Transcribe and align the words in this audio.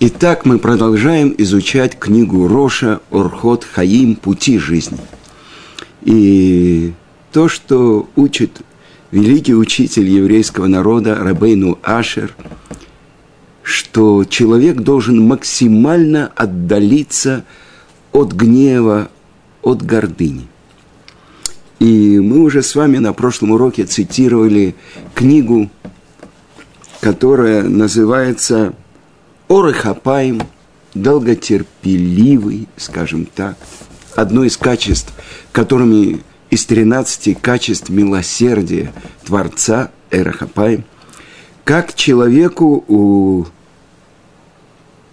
Итак, 0.00 0.44
мы 0.44 0.60
продолжаем 0.60 1.34
изучать 1.38 1.98
книгу 1.98 2.46
Роша 2.46 3.00
Орхот 3.10 3.64
Хаим 3.64 4.14
«Пути 4.14 4.56
жизни». 4.56 5.00
И 6.02 6.92
то, 7.32 7.48
что 7.48 8.08
учит 8.14 8.60
великий 9.10 9.56
учитель 9.56 10.08
еврейского 10.08 10.68
народа 10.68 11.16
Рабейну 11.16 11.80
Ашер, 11.82 12.32
что 13.64 14.24
человек 14.24 14.76
должен 14.76 15.20
максимально 15.26 16.30
отдалиться 16.36 17.44
от 18.12 18.32
гнева, 18.32 19.10
от 19.62 19.84
гордыни. 19.84 20.46
И 21.80 22.20
мы 22.20 22.38
уже 22.38 22.62
с 22.62 22.76
вами 22.76 22.98
на 22.98 23.12
прошлом 23.12 23.50
уроке 23.50 23.84
цитировали 23.84 24.76
книгу, 25.16 25.68
которая 27.00 27.64
называется 27.64 28.74
Орехапаем, 29.48 30.42
долготерпеливый, 30.94 32.68
скажем 32.76 33.26
так, 33.26 33.56
одно 34.14 34.44
из 34.44 34.56
качеств, 34.56 35.12
которыми 35.52 36.20
из 36.50 36.64
13 36.66 37.40
качеств 37.40 37.88
милосердия 37.88 38.92
Творца 39.24 39.90
Эрахапаем, 40.10 40.84
как 41.64 41.94
человеку 41.94 42.84
у, 42.88 43.44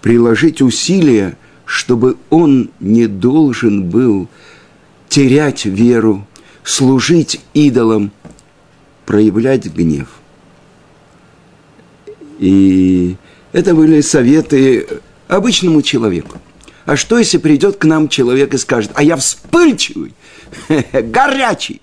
приложить 0.02 0.62
усилия, 0.62 1.38
чтобы 1.66 2.18
он 2.30 2.72
не 2.80 3.08
должен 3.08 3.90
был 3.90 4.28
терять 5.10 5.66
веру, 5.66 6.26
служить 6.64 7.42
идолам, 7.54 8.12
проявлять 9.06 9.66
гнев. 9.68 10.10
И 12.40 13.16
это 13.56 13.74
были 13.74 14.02
советы 14.02 14.86
обычному 15.30 15.82
человеку. 15.82 16.40
А 16.86 16.98
что, 16.98 17.18
если 17.18 17.38
придет 17.38 17.78
к 17.78 17.86
нам 17.86 18.10
человек 18.10 18.54
и 18.54 18.58
скажет, 18.58 18.92
а 18.96 19.02
я 19.02 19.16
вспыльчивый, 19.16 20.14
горячий, 20.92 21.82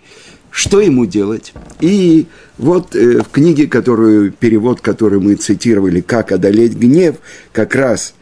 что 0.51 0.83
ему 0.83 1.07
делать? 1.07 1.55
И 1.81 2.27
вот 2.59 2.95
э, 2.95 3.23
в 3.23 3.31
книге, 3.31 3.69
которую, 3.69 4.33
перевод, 4.33 4.83
который 4.83 5.19
мы 5.19 5.35
цитировали, 5.37 6.03
«Как 6.03 6.31
одолеть 6.31 6.75
гнев», 6.75 7.17
как 7.53 7.75
раз 7.75 8.13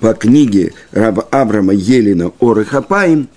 по 0.00 0.14
книге 0.14 0.74
раба 0.92 1.26
Абрама 1.32 1.74
Елена 1.74 2.30
Орехапаим, 2.38 3.28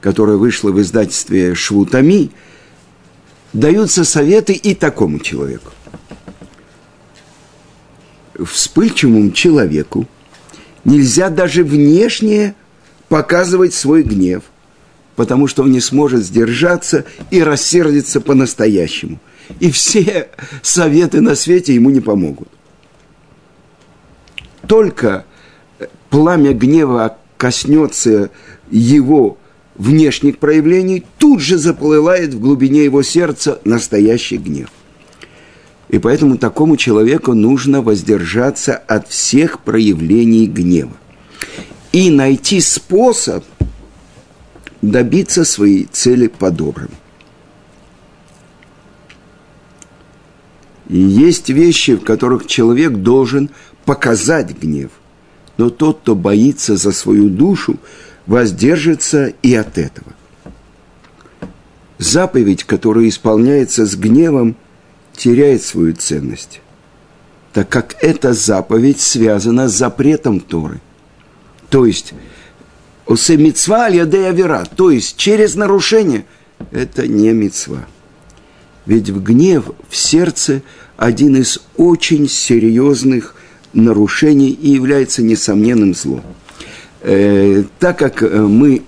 которая 0.00 0.36
вышла 0.36 0.70
в 0.70 0.80
издательстве 0.80 1.56
Швутами, 1.56 2.30
даются 3.52 4.04
советы 4.04 4.52
и 4.52 4.76
такому 4.76 5.18
человеку 5.18 5.73
вспыльчивому 8.42 9.30
человеку 9.30 10.06
нельзя 10.84 11.30
даже 11.30 11.64
внешне 11.64 12.54
показывать 13.08 13.74
свой 13.74 14.02
гнев, 14.02 14.42
потому 15.16 15.46
что 15.46 15.62
он 15.62 15.72
не 15.72 15.80
сможет 15.80 16.24
сдержаться 16.24 17.04
и 17.30 17.42
рассердиться 17.42 18.20
по-настоящему. 18.20 19.18
И 19.60 19.70
все 19.70 20.28
советы 20.62 21.20
на 21.20 21.34
свете 21.34 21.74
ему 21.74 21.90
не 21.90 22.00
помогут. 22.00 22.48
Только 24.66 25.26
пламя 26.10 26.54
гнева 26.54 27.18
коснется 27.36 28.30
его 28.70 29.36
внешних 29.74 30.38
проявлений, 30.38 31.04
тут 31.18 31.40
же 31.40 31.58
заплывает 31.58 32.32
в 32.32 32.40
глубине 32.40 32.84
его 32.84 33.02
сердца 33.02 33.60
настоящий 33.64 34.38
гнев– 34.38 34.70
и 35.94 35.98
поэтому 36.00 36.38
такому 36.38 36.76
человеку 36.76 37.34
нужно 37.34 37.80
воздержаться 37.80 38.76
от 38.76 39.06
всех 39.06 39.60
проявлений 39.60 40.48
гнева. 40.48 40.90
И 41.92 42.10
найти 42.10 42.60
способ 42.60 43.44
добиться 44.82 45.44
своей 45.44 45.84
цели 45.84 46.26
по-доброму. 46.26 46.90
И 50.88 50.98
есть 50.98 51.50
вещи, 51.50 51.94
в 51.94 52.02
которых 52.02 52.48
человек 52.48 52.94
должен 52.94 53.50
показать 53.84 54.60
гнев. 54.60 54.90
Но 55.58 55.70
тот, 55.70 56.00
кто 56.00 56.16
боится 56.16 56.76
за 56.76 56.90
свою 56.90 57.28
душу, 57.28 57.76
воздержится 58.26 59.32
и 59.42 59.54
от 59.54 59.78
этого. 59.78 60.12
Заповедь, 61.98 62.64
которая 62.64 63.06
исполняется 63.06 63.86
с 63.86 63.94
гневом– 63.94 64.56
теряет 65.16 65.62
свою 65.62 65.94
ценность, 65.94 66.60
так 67.52 67.68
как 67.68 67.96
эта 68.00 68.32
заповедь 68.32 69.00
связана 69.00 69.68
с 69.68 69.74
запретом 69.74 70.40
Торы. 70.40 70.80
То 71.70 71.86
есть, 71.86 72.14
осе 73.06 73.36
митцва 73.36 73.88
вера, 73.90 74.66
то 74.76 74.90
есть 74.90 75.16
через 75.16 75.54
нарушение, 75.54 76.24
это 76.70 77.06
не 77.06 77.32
мецва. 77.32 77.86
Ведь 78.86 79.10
в 79.10 79.22
гнев 79.22 79.70
в 79.88 79.96
сердце 79.96 80.62
один 80.96 81.36
из 81.36 81.60
очень 81.76 82.28
серьезных 82.28 83.34
нарушений 83.72 84.50
и 84.50 84.70
является 84.70 85.22
несомненным 85.22 85.94
злом. 85.94 86.22
Э, 87.00 87.64
так 87.78 87.98
как 87.98 88.22
э, 88.22 88.40
мы 88.40 88.82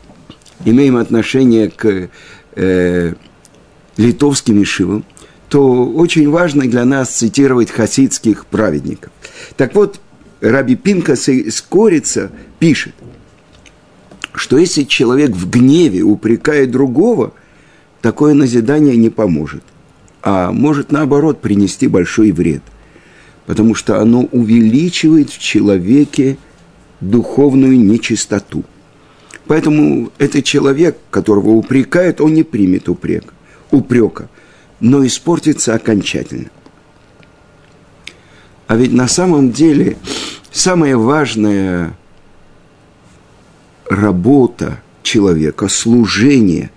имеем 0.64 0.96
отношение 0.96 1.70
к 1.70 2.08
э, 2.54 3.14
литовским 3.96 4.62
ишивам, 4.62 5.04
то 5.50 5.84
очень 5.84 6.30
важно 6.30 6.62
для 6.68 6.84
нас 6.84 7.10
цитировать 7.10 7.72
хасидских 7.72 8.46
праведников. 8.46 9.10
Так 9.56 9.74
вот, 9.74 10.00
Раби 10.40 10.76
Пинка 10.76 11.16
Скорица 11.16 12.30
пишет, 12.60 12.94
что 14.32 14.56
если 14.56 14.84
человек 14.84 15.32
в 15.32 15.50
гневе 15.50 16.02
упрекает 16.02 16.70
другого, 16.70 17.34
такое 18.00 18.32
назидание 18.32 18.96
не 18.96 19.10
поможет, 19.10 19.64
а 20.22 20.52
может 20.52 20.92
наоборот 20.92 21.40
принести 21.40 21.88
большой 21.88 22.30
вред, 22.30 22.62
потому 23.46 23.74
что 23.74 24.00
оно 24.00 24.28
увеличивает 24.30 25.30
в 25.30 25.38
человеке 25.40 26.38
духовную 27.00 27.76
нечистоту. 27.76 28.62
Поэтому 29.48 30.12
этот 30.18 30.44
человек, 30.44 30.96
которого 31.10 31.50
упрекают, 31.50 32.20
он 32.20 32.34
не 32.34 32.44
примет 32.44 32.88
упрек, 32.88 33.34
упрека– 33.72 34.28
но 34.80 35.06
испортится 35.06 35.74
окончательно. 35.74 36.50
А 38.66 38.76
ведь 38.76 38.92
на 38.92 39.08
самом 39.08 39.50
деле 39.50 39.96
самая 40.50 40.96
важная 40.96 41.96
работа 43.88 44.80
человека, 45.02 45.68
служение 45.68 46.70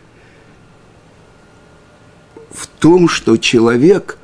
в 2.51 2.67
том, 2.67 3.07
что 3.07 3.37
человек 3.37 4.17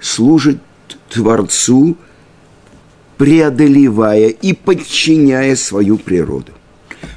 служит 0.00 0.60
Творцу, 1.08 1.96
преодолевая 3.16 4.28
и 4.28 4.52
подчиняя 4.52 5.54
свою 5.54 5.98
природу. 5.98 6.52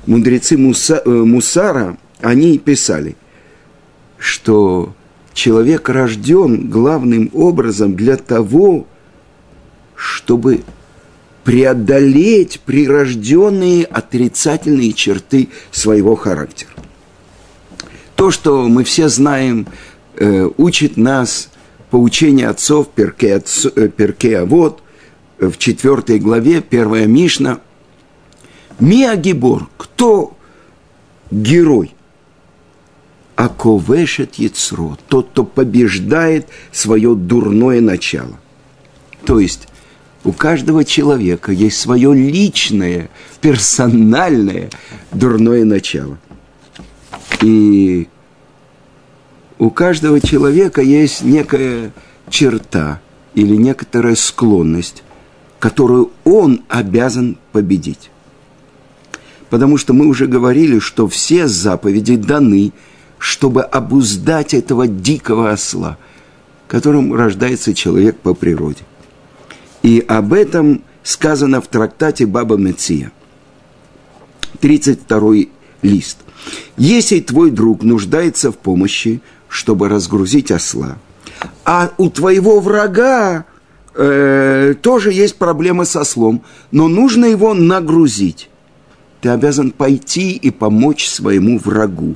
Мудрецы 0.05 0.57
Муса, 0.57 1.01
э, 1.03 1.09
Мусара, 1.09 1.97
они 2.21 2.57
писали, 2.59 3.15
что 4.17 4.93
человек 5.37 5.87
рожден 5.87 6.67
главным 6.67 7.29
образом 7.31 7.95
для 7.95 8.17
того, 8.17 8.87
чтобы 9.95 10.63
преодолеть 11.43 12.59
прирожденные 12.65 13.85
отрицательные 13.85 14.93
черты 14.93 15.49
своего 15.69 16.15
характера. 16.15 16.71
То, 18.15 18.31
что 18.31 18.67
мы 18.67 18.83
все 18.83 19.09
знаем, 19.09 19.67
э, 20.15 20.49
учит 20.57 20.97
нас 20.97 21.51
поучение 21.91 22.49
отцов 22.49 22.89
Перке, 22.89 23.39
э, 23.39 23.87
Перке 23.89 24.39
Авод 24.39 24.81
в 25.37 25.55
четвертой 25.57 26.17
главе, 26.17 26.61
первая 26.61 27.05
Мишна. 27.05 27.59
Миагибор, 28.79 29.69
кто 29.77 30.35
герой? 31.29 31.93
Аковешет 33.37 34.33
яцро, 34.39 34.97
тот, 35.09 35.29
кто 35.29 35.45
побеждает 35.45 36.47
свое 36.71 37.13
дурное 37.13 37.81
начало. 37.81 38.39
То 39.25 39.39
есть 39.39 39.67
у 40.23 40.31
каждого 40.31 40.83
человека 40.83 41.51
есть 41.51 41.79
свое 41.79 42.15
личное, 42.15 43.11
персональное 43.39 44.71
дурное 45.11 45.65
начало. 45.65 46.17
И 47.43 48.07
у 49.59 49.69
каждого 49.69 50.19
человека 50.19 50.81
есть 50.81 51.21
некая 51.21 51.93
черта 52.31 53.01
или 53.35 53.55
некоторая 53.55 54.15
склонность, 54.15 55.03
которую 55.59 56.11
он 56.23 56.63
обязан 56.69 57.37
победить. 57.51 58.09
Потому 59.51 59.77
что 59.77 59.93
мы 59.93 60.07
уже 60.07 60.25
говорили, 60.25 60.79
что 60.79 61.07
все 61.07 61.47
заповеди 61.47 62.15
даны– 62.15 62.71
чтобы 63.19 63.63
обуздать 63.63 64.53
этого 64.53 64.87
дикого 64.87 65.51
осла, 65.51 65.97
которым 66.67 67.13
рождается 67.13 67.73
человек 67.73 68.17
по 68.17 68.33
природе. 68.33 68.83
И 69.83 70.03
об 70.07 70.33
этом 70.33 70.83
сказано 71.03 71.61
в 71.61 71.67
трактате 71.67 72.25
Баба 72.25 72.57
Меция. 72.57 73.11
32 74.59 75.45
лист. 75.81 76.17
Если 76.77 77.19
твой 77.19 77.51
друг 77.51 77.83
нуждается 77.83 78.51
в 78.51 78.57
помощи, 78.57 79.21
чтобы 79.47 79.89
разгрузить 79.89 80.51
осла, 80.51 80.97
а 81.65 81.91
у 81.97 82.09
твоего 82.09 82.59
врага 82.59 83.45
э, 83.95 84.75
тоже 84.81 85.11
есть 85.11 85.35
проблема 85.37 85.85
со 85.85 86.01
ослом, 86.01 86.43
но 86.71 86.87
нужно 86.87 87.25
его 87.25 87.53
нагрузить. 87.53 88.49
Ты 89.21 89.29
обязан 89.29 89.71
пойти 89.71 90.31
и 90.31 90.51
помочь 90.51 91.07
своему 91.07 91.57
врагу, 91.57 92.15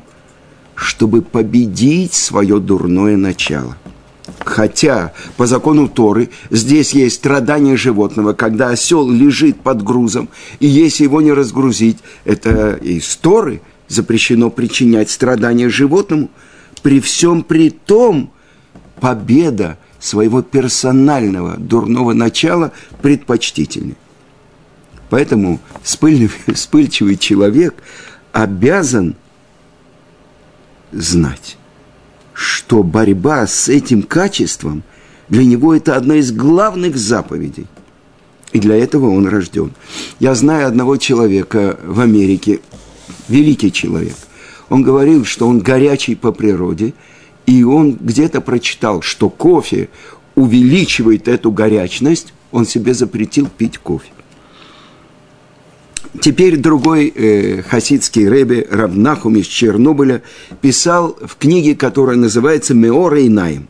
чтобы 0.82 1.22
победить 1.22 2.16
свое 2.16 2.60
дурное 2.60 3.16
начало. 3.16 3.78
Хотя 4.40 5.14
по 5.38 5.46
закону 5.46 5.88
Торы 5.88 6.32
здесь 6.50 6.94
есть 6.94 7.18
страдание 7.18 7.78
животного, 7.78 8.34
когда 8.34 8.70
осел 8.70 9.08
лежит 9.08 9.60
под 9.62 9.84
грузом, 9.84 10.30
и 10.60 10.66
если 10.66 11.04
его 11.04 11.22
не 11.22 11.34
разгрузить, 11.34 12.00
это 12.26 12.74
из 12.74 13.16
Торы 13.18 13.62
запрещено 13.88 14.50
причинять 14.50 15.12
страдания 15.12 15.70
животному. 15.70 16.32
При 16.82 17.00
всем 17.00 17.44
при 17.44 17.70
том, 17.70 18.32
победа 19.00 19.78
своего 20.00 20.42
персонального 20.42 21.58
дурного 21.58 22.14
начала 22.14 22.72
предпочтительнее. 23.04 23.98
Поэтому 25.12 25.60
вспыльчивый 25.84 27.18
человек 27.20 27.76
обязан 28.32 29.16
знать, 30.92 31.58
что 32.34 32.84
борьба 32.84 33.48
с 33.48 33.70
этим 33.70 34.04
качеством 34.04 34.84
для 35.30 35.46
него 35.46 35.74
это 35.74 35.96
одна 35.96 36.16
из 36.16 36.32
главных 36.32 36.98
заповедей. 36.98 37.68
И 38.52 38.60
для 38.60 38.76
этого 38.76 39.10
он 39.10 39.28
рожден. 39.28 39.72
Я 40.20 40.36
знаю 40.36 40.68
одного 40.68 40.98
человека 40.98 41.80
в 41.84 42.02
Америке, 42.02 42.60
великий 43.30 43.72
человек. 43.72 44.16
Он 44.70 44.84
говорил, 44.84 45.24
что 45.26 45.48
он 45.48 45.60
горячий 45.60 46.16
по 46.16 46.32
природе, 46.32 46.94
и 47.46 47.64
он 47.64 47.94
где-то 47.94 48.42
прочитал, 48.42 49.02
что 49.02 49.30
кофе 49.30 49.90
увеличивает 50.36 51.28
эту 51.28 51.52
горячность, 51.52 52.34
он 52.52 52.66
себе 52.66 52.94
запретил 52.94 53.48
пить 53.48 53.78
кофе. 53.78 54.12
Теперь 56.20 56.58
другой 56.58 57.08
э, 57.08 57.62
хасидский 57.62 58.28
рэбе 58.28 58.68
Равнахум 58.70 59.38
из 59.38 59.46
Чернобыля 59.46 60.24
писал 60.60 61.18
в 61.22 61.38
книге, 61.38 61.76
которая 61.76 62.18
называется 62.18 62.74
«Меора 62.74 63.22
и 63.22 63.30
Наим», 63.30 63.68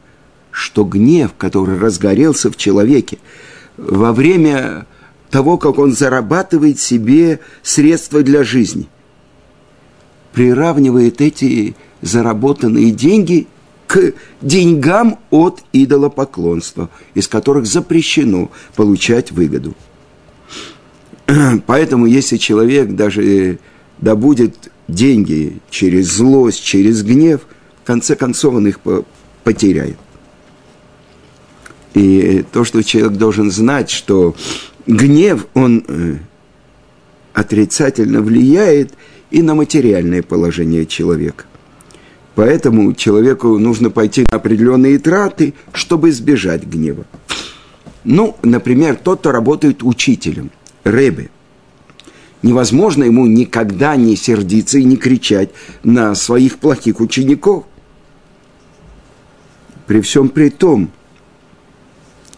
что 0.49 0.83
гнев, 0.83 1.31
который 1.37 1.77
разгорелся 1.77 2.49
в 2.49 2.57
человеке 2.57 3.19
во 3.77 4.11
время 4.13 4.87
того, 5.29 5.57
как 5.57 5.77
он 5.77 5.93
зарабатывает 5.93 6.79
себе 6.79 7.39
средства 7.63 8.21
для 8.21 8.43
жизни, 8.43 8.87
приравнивает 10.33 11.21
эти 11.21 11.75
заработанные 12.01 12.91
деньги 12.91 13.47
к 13.87 14.13
деньгам 14.41 15.19
от 15.29 15.61
идолопоклонства, 15.73 16.89
из 17.13 17.27
которых 17.27 17.65
запрещено 17.65 18.49
получать 18.75 19.31
выгоду. 19.31 19.75
Поэтому 21.65 22.05
если 22.05 22.37
человек 22.37 22.91
даже 22.95 23.59
добудет 23.99 24.71
деньги 24.87 25.59
через 25.69 26.07
злость, 26.07 26.63
через 26.63 27.03
гнев, 27.03 27.41
в 27.83 27.87
конце 27.87 28.15
концов 28.15 28.55
он 28.55 28.67
их 28.67 28.79
потеряет. 29.43 29.97
И 31.93 32.45
то, 32.51 32.63
что 32.63 32.83
человек 32.83 33.13
должен 33.13 33.51
знать, 33.51 33.89
что 33.89 34.35
гнев, 34.87 35.45
он 35.53 35.83
э, 35.87 36.15
отрицательно 37.33 38.21
влияет 38.21 38.93
и 39.29 39.41
на 39.41 39.55
материальное 39.55 40.23
положение 40.23 40.85
человека. 40.85 41.45
Поэтому 42.35 42.93
человеку 42.93 43.57
нужно 43.57 43.89
пойти 43.89 44.25
на 44.29 44.37
определенные 44.37 44.99
траты, 44.99 45.53
чтобы 45.73 46.09
избежать 46.09 46.63
гнева. 46.63 47.05
Ну, 48.05 48.37
например, 48.41 48.95
тот, 48.95 49.19
кто 49.19 49.31
работает 49.31 49.83
учителем– 49.83 50.49
Ребе. 50.83 51.29
Невозможно 52.41 53.03
ему 53.03 53.27
никогда 53.27 53.95
не 53.95 54.15
сердиться 54.15 54.79
и 54.79 54.83
не 54.83 54.97
кричать 54.97 55.49
на 55.83 56.15
своих 56.15 56.57
плохих 56.57 56.99
учеников. 56.99 57.65
При 59.85 60.01
всем 60.01 60.29
при 60.29 60.49
том, 60.49 60.91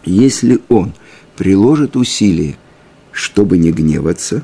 если 0.04 0.60
он 0.68 0.94
приложит 1.38 1.96
усилия, 1.96 2.58
чтобы 3.12 3.58
не 3.58 3.72
гневаться, 3.72 4.44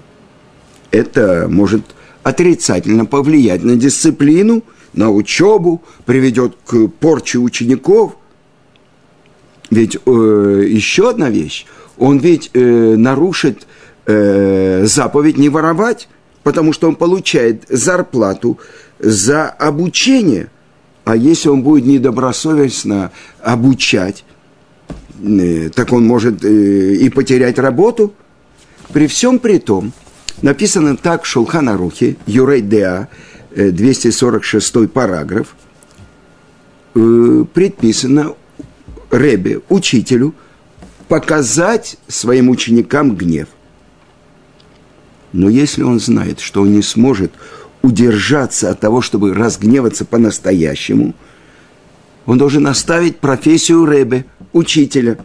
это 0.92 1.48
может 1.50 1.84
отрицательно 2.24 3.06
повлиять 3.06 3.64
на 3.64 3.76
дисциплину, 3.76 4.64
на 4.94 5.12
учебу, 5.12 5.84
приведет 6.06 6.56
к 6.66 6.88
порче 6.88 7.40
учеников. 7.40 8.16
Ведь 9.70 9.98
э, 10.06 10.64
еще 10.68 11.10
одна 11.10 11.30
вещь, 11.30 11.66
он 11.98 12.18
ведь 12.18 12.50
э, 12.54 12.96
нарушит 12.96 13.68
э, 14.06 14.86
заповедь 14.86 15.38
не 15.38 15.50
воровать, 15.50 16.08
потому 16.44 16.74
что 16.74 16.88
он 16.88 16.96
получает 16.96 17.66
зарплату 17.70 18.60
за 19.00 19.50
обучение. 19.50 20.50
А 21.06 21.16
если 21.16 21.50
он 21.50 21.64
будет 21.64 21.86
недобросовестно 21.86 23.12
обучать, 23.42 24.24
э, 25.24 25.70
так 25.74 25.92
он 25.94 26.06
может 26.06 26.44
э, 26.44 26.96
и 26.96 27.10
потерять 27.10 27.60
работу. 27.60 28.14
При 28.94 29.08
всем 29.08 29.40
при 29.40 29.60
том, 29.60 29.94
написано 30.42 30.98
так 30.98 31.24
в 31.24 31.28
Шулханарухе, 31.28 32.18
Юрей 32.26 32.62
Деа, 32.62 33.08
246 33.56 34.76
э, 34.76 34.88
параграф, 34.88 35.56
предписано 36.94 38.34
Ребе, 39.12 39.62
учителю, 39.70 40.34
показать 41.08 41.98
своим 42.08 42.50
ученикам 42.50 43.16
гнев. 43.16 43.48
Но 45.34 45.50
если 45.50 45.84
он 45.84 46.00
знает, 46.00 46.40
что 46.40 46.62
он 46.62 46.74
не 46.74 46.82
сможет 46.82 47.32
удержаться 47.82 48.70
от 48.72 48.80
того, 48.80 49.02
чтобы 49.02 49.34
разгневаться 49.34 50.06
по-настоящему, 50.06 51.14
он 52.26 52.38
должен 52.38 52.68
оставить 52.68 53.20
профессию 53.20 53.86
Ребе, 53.86 54.26
учителя. 54.54 55.18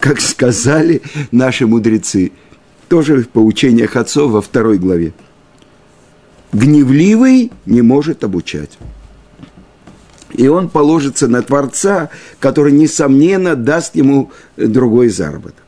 Как 0.00 0.20
сказали 0.20 1.02
наши 1.30 1.66
мудрецы, 1.66 2.32
тоже 2.88 3.22
в 3.22 3.28
поучениях 3.28 3.96
отцов 3.96 4.30
во 4.30 4.42
второй 4.42 4.78
главе. 4.78 5.12
Гневливый 6.52 7.52
не 7.64 7.82
может 7.82 8.22
обучать. 8.22 8.78
И 10.32 10.48
он 10.48 10.68
положится 10.68 11.28
на 11.28 11.42
Творца, 11.42 12.10
который, 12.38 12.72
несомненно, 12.72 13.56
даст 13.56 13.96
ему 13.96 14.30
другой 14.56 15.08
заработок. 15.08 15.65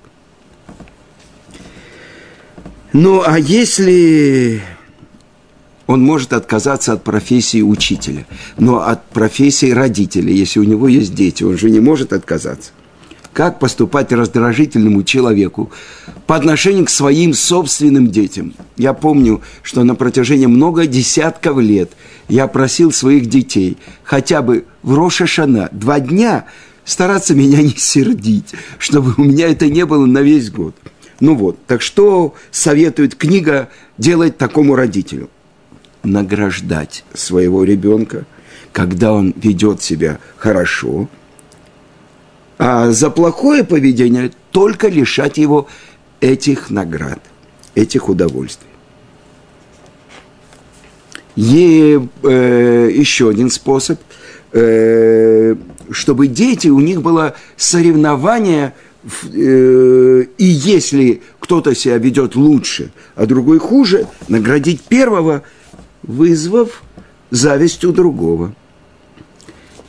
Ну, 2.92 3.22
а 3.24 3.38
если 3.38 4.62
он 5.86 6.02
может 6.02 6.32
отказаться 6.32 6.94
от 6.94 7.04
профессии 7.04 7.60
учителя, 7.60 8.26
но 8.56 8.80
от 8.80 9.04
профессии 9.10 9.70
родителя, 9.70 10.32
если 10.32 10.60
у 10.60 10.64
него 10.64 10.88
есть 10.88 11.14
дети, 11.14 11.42
он 11.42 11.58
же 11.58 11.70
не 11.70 11.80
может 11.80 12.12
отказаться. 12.12 12.70
Как 13.34 13.58
поступать 13.58 14.10
раздражительному 14.10 15.02
человеку 15.02 15.70
по 16.26 16.34
отношению 16.34 16.86
к 16.86 16.90
своим 16.90 17.34
собственным 17.34 18.08
детям? 18.08 18.54
Я 18.76 18.94
помню, 18.94 19.42
что 19.62 19.84
на 19.84 19.94
протяжении 19.94 20.46
много 20.46 20.86
десятков 20.86 21.58
лет 21.58 21.92
я 22.28 22.48
просил 22.48 22.90
своих 22.90 23.26
детей 23.26 23.76
хотя 24.02 24.40
бы 24.40 24.64
в 24.82 24.94
Рошашана 24.94 25.68
два 25.72 26.00
дня 26.00 26.46
стараться 26.84 27.34
меня 27.34 27.62
не 27.62 27.76
сердить, 27.76 28.54
чтобы 28.78 29.12
у 29.18 29.24
меня 29.24 29.48
это 29.48 29.68
не 29.68 29.84
было 29.84 30.06
на 30.06 30.22
весь 30.22 30.50
год– 30.50 30.74
ну 31.20 31.34
вот, 31.34 31.58
так 31.66 31.82
что 31.82 32.34
советует 32.50 33.16
книга 33.16 33.68
делать 33.96 34.38
такому 34.38 34.76
родителю? 34.76 35.28
Награждать 36.04 37.04
своего 37.12 37.64
ребенка, 37.64 38.24
когда 38.72 39.12
он 39.12 39.34
ведет 39.36 39.82
себя 39.82 40.20
хорошо, 40.36 41.08
а 42.56 42.90
за 42.90 43.10
плохое 43.10 43.64
поведение 43.64 44.30
только 44.52 44.88
лишать 44.88 45.38
его 45.38 45.66
этих 46.20 46.70
наград, 46.70 47.20
этих 47.74 48.08
удовольствий. 48.08 48.68
И 51.34 52.00
э, 52.22 52.90
еще 52.92 53.28
один 53.28 53.50
способ, 53.50 54.00
э, 54.52 55.54
чтобы 55.90 56.26
дети, 56.28 56.68
у 56.68 56.78
них 56.78 57.02
было 57.02 57.34
соревнование– 57.56 58.72
и 59.34 60.26
если 60.38 61.22
кто-то 61.38 61.74
себя 61.74 61.98
ведет 61.98 62.34
лучше, 62.34 62.90
а 63.14 63.26
другой 63.26 63.58
хуже, 63.58 64.06
наградить 64.28 64.82
первого, 64.82 65.42
вызвав 66.02 66.82
зависть 67.30 67.84
у 67.84 67.92
другого. 67.92 68.54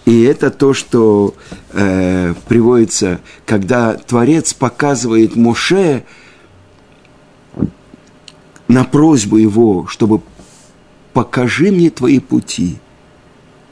И 0.05 0.23
это 0.23 0.49
то, 0.49 0.73
что 0.73 1.35
э, 1.73 2.33
приводится, 2.47 3.19
когда 3.45 3.93
Творец 3.93 4.53
показывает 4.53 5.35
Моше 5.35 6.03
на 8.67 8.83
просьбу 8.85 9.37
его, 9.37 9.85
чтобы 9.87 10.21
покажи 11.13 11.71
мне 11.71 11.89
твои 11.89 12.19
пути. 12.19 12.77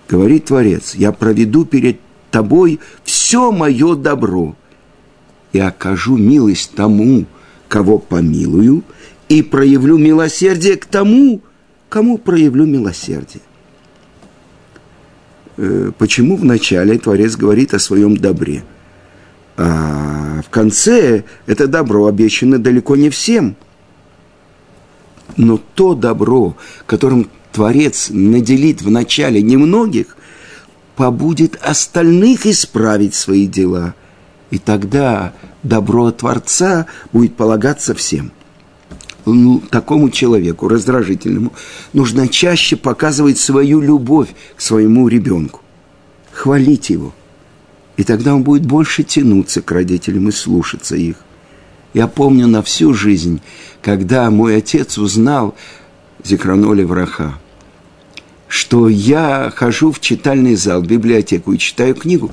Говорит 0.08 0.46
Творец, 0.46 0.96
я 0.96 1.12
проведу 1.12 1.66
перед 1.66 2.00
тобой 2.32 2.80
все 3.04 3.52
мое 3.52 3.96
добро 3.96 4.56
и 5.58 5.60
окажу 5.60 6.18
милость 6.18 6.74
тому, 6.76 7.26
кого 7.68 7.98
помилую, 7.98 8.84
и 9.28 9.42
проявлю 9.42 9.98
милосердие 9.98 10.78
к 10.78 10.86
тому, 10.86 11.42
кому 11.90 12.20
проявлю 12.20 12.68
милосердие. 12.68 13.42
Э, 15.58 15.92
почему 15.98 16.36
вначале 16.36 17.00
Творец 17.00 17.36
говорит 17.36 17.74
о 17.74 17.80
своем 17.80 18.18
добре? 18.18 18.64
А 19.58 20.44
в 20.46 20.50
конце 20.52 21.24
это 21.48 21.66
добро 21.68 22.06
обещано 22.06 22.60
далеко 22.60 22.96
не 22.96 23.10
всем. 23.10 23.56
Но 25.38 25.60
то 25.74 25.96
добро, 25.96 26.56
которым 26.86 27.32
Творец 27.52 28.10
наделит 28.12 28.84
в 28.84 28.92
начале 28.92 29.42
немногих, 29.42 30.18
побудет 30.96 31.58
остальных 31.64 32.46
исправить 32.46 33.16
свои 33.16 33.48
дела. 33.48 33.96
И 34.50 34.60
тогда 34.60 35.34
добро 35.64 36.12
Творца 36.12 36.86
будет 37.12 37.36
полагаться 37.36 37.94
всем 37.94 38.32
ну, 39.34 39.62
такому 39.70 40.10
человеку, 40.10 40.68
раздражительному, 40.68 41.54
нужно 41.94 42.28
чаще 42.28 42.76
показывать 42.76 43.38
свою 43.38 43.82
любовь 43.82 44.30
к 44.56 44.62
своему 44.62 45.08
ребенку, 45.08 45.62
хвалить 46.32 46.90
его. 46.90 47.14
И 47.98 48.04
тогда 48.04 48.36
он 48.36 48.44
будет 48.44 48.66
больше 48.66 49.04
тянуться 49.04 49.62
к 49.62 49.72
родителям 49.72 50.30
и 50.30 50.32
слушаться 50.32 50.96
их. 50.96 51.18
Я 51.94 52.08
помню 52.08 52.48
на 52.48 52.62
всю 52.62 52.94
жизнь, 52.94 53.42
когда 53.82 54.30
мой 54.30 54.58
отец 54.58 54.98
узнал, 54.98 55.56
Зикраноли 56.24 56.84
Враха, 56.84 57.34
что 58.48 58.88
я 58.90 59.52
хожу 59.56 59.92
в 59.92 60.00
читальный 60.00 60.56
зал, 60.56 60.82
в 60.82 60.88
библиотеку 60.88 61.54
и 61.54 61.58
читаю 61.58 61.96
книгу. 61.96 62.32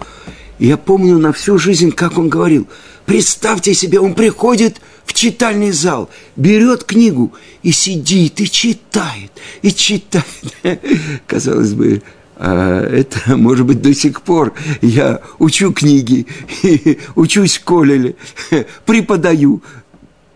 Я 0.59 0.77
помню 0.77 1.19
на 1.19 1.33
всю 1.33 1.59
жизнь, 1.59 1.93
как 1.93 2.19
он 2.19 2.29
говорил, 2.29 2.67
представьте 3.07 3.75
себе, 3.75 4.01
он 4.01 4.15
приходит– 4.15 4.81
в 5.05 5.13
читальный 5.13 5.71
зал, 5.71 6.11
берет 6.37 6.85
книгу 6.85 7.33
и 7.63 7.73
сидит, 7.73 8.41
и 8.41 8.51
читает, 8.51 9.31
и 9.63 9.73
читает. 9.73 10.27
Казалось 11.27 11.75
бы, 11.75 12.03
а 12.37 12.85
это, 12.85 13.37
может 13.37 13.67
быть, 13.67 13.81
до 13.81 13.95
сих 13.95 14.23
пор 14.23 14.55
я 14.81 15.21
учу 15.39 15.73
книги, 15.73 16.27
учусь 17.15 17.59
в 17.59 17.65
коллеле, 17.65 18.17
преподаю, 18.87 19.63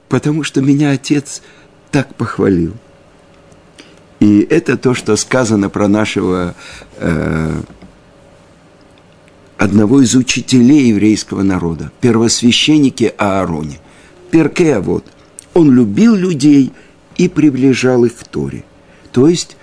потому 0.09 0.45
что 0.45 0.61
меня 0.61 0.93
отец 0.93 1.43
так 1.91 2.15
похвалил. 2.15 2.75
И 4.21 4.41
это 4.51 4.77
то, 4.77 4.95
что 4.95 5.17
сказано 5.17 5.71
про 5.71 5.87
нашего 5.87 6.55
э, 6.97 7.63
одного 9.59 10.01
из 10.01 10.15
учителей 10.15 10.89
еврейского 10.89 11.43
народа, 11.43 11.91
первосвященники 12.01 13.13
Аароне. 13.19 13.79
Перкея 14.31 14.81
вот. 14.81 15.05
Он 15.53 15.73
любил 15.75 16.15
людей 16.15 16.73
и 17.17 17.29
приближал 17.29 18.05
их 18.05 18.15
к 18.15 18.25
Торе. 18.25 18.65
То 19.13 19.29
есть 19.29 19.57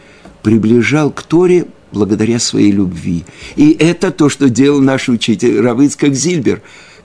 приближал 0.44 1.10
к 1.12 1.24
Торе 1.24 1.68
благодаря 1.92 2.40
своей 2.40 2.72
любви. 2.72 3.24
И 3.56 3.72
это 3.72 4.12
то, 4.12 4.28
что 4.28 4.50
делал 4.50 4.82
наш 4.82 5.08
учитель 5.08 5.62
Равыцкак 5.62 6.14
Зильбер. 6.14 6.62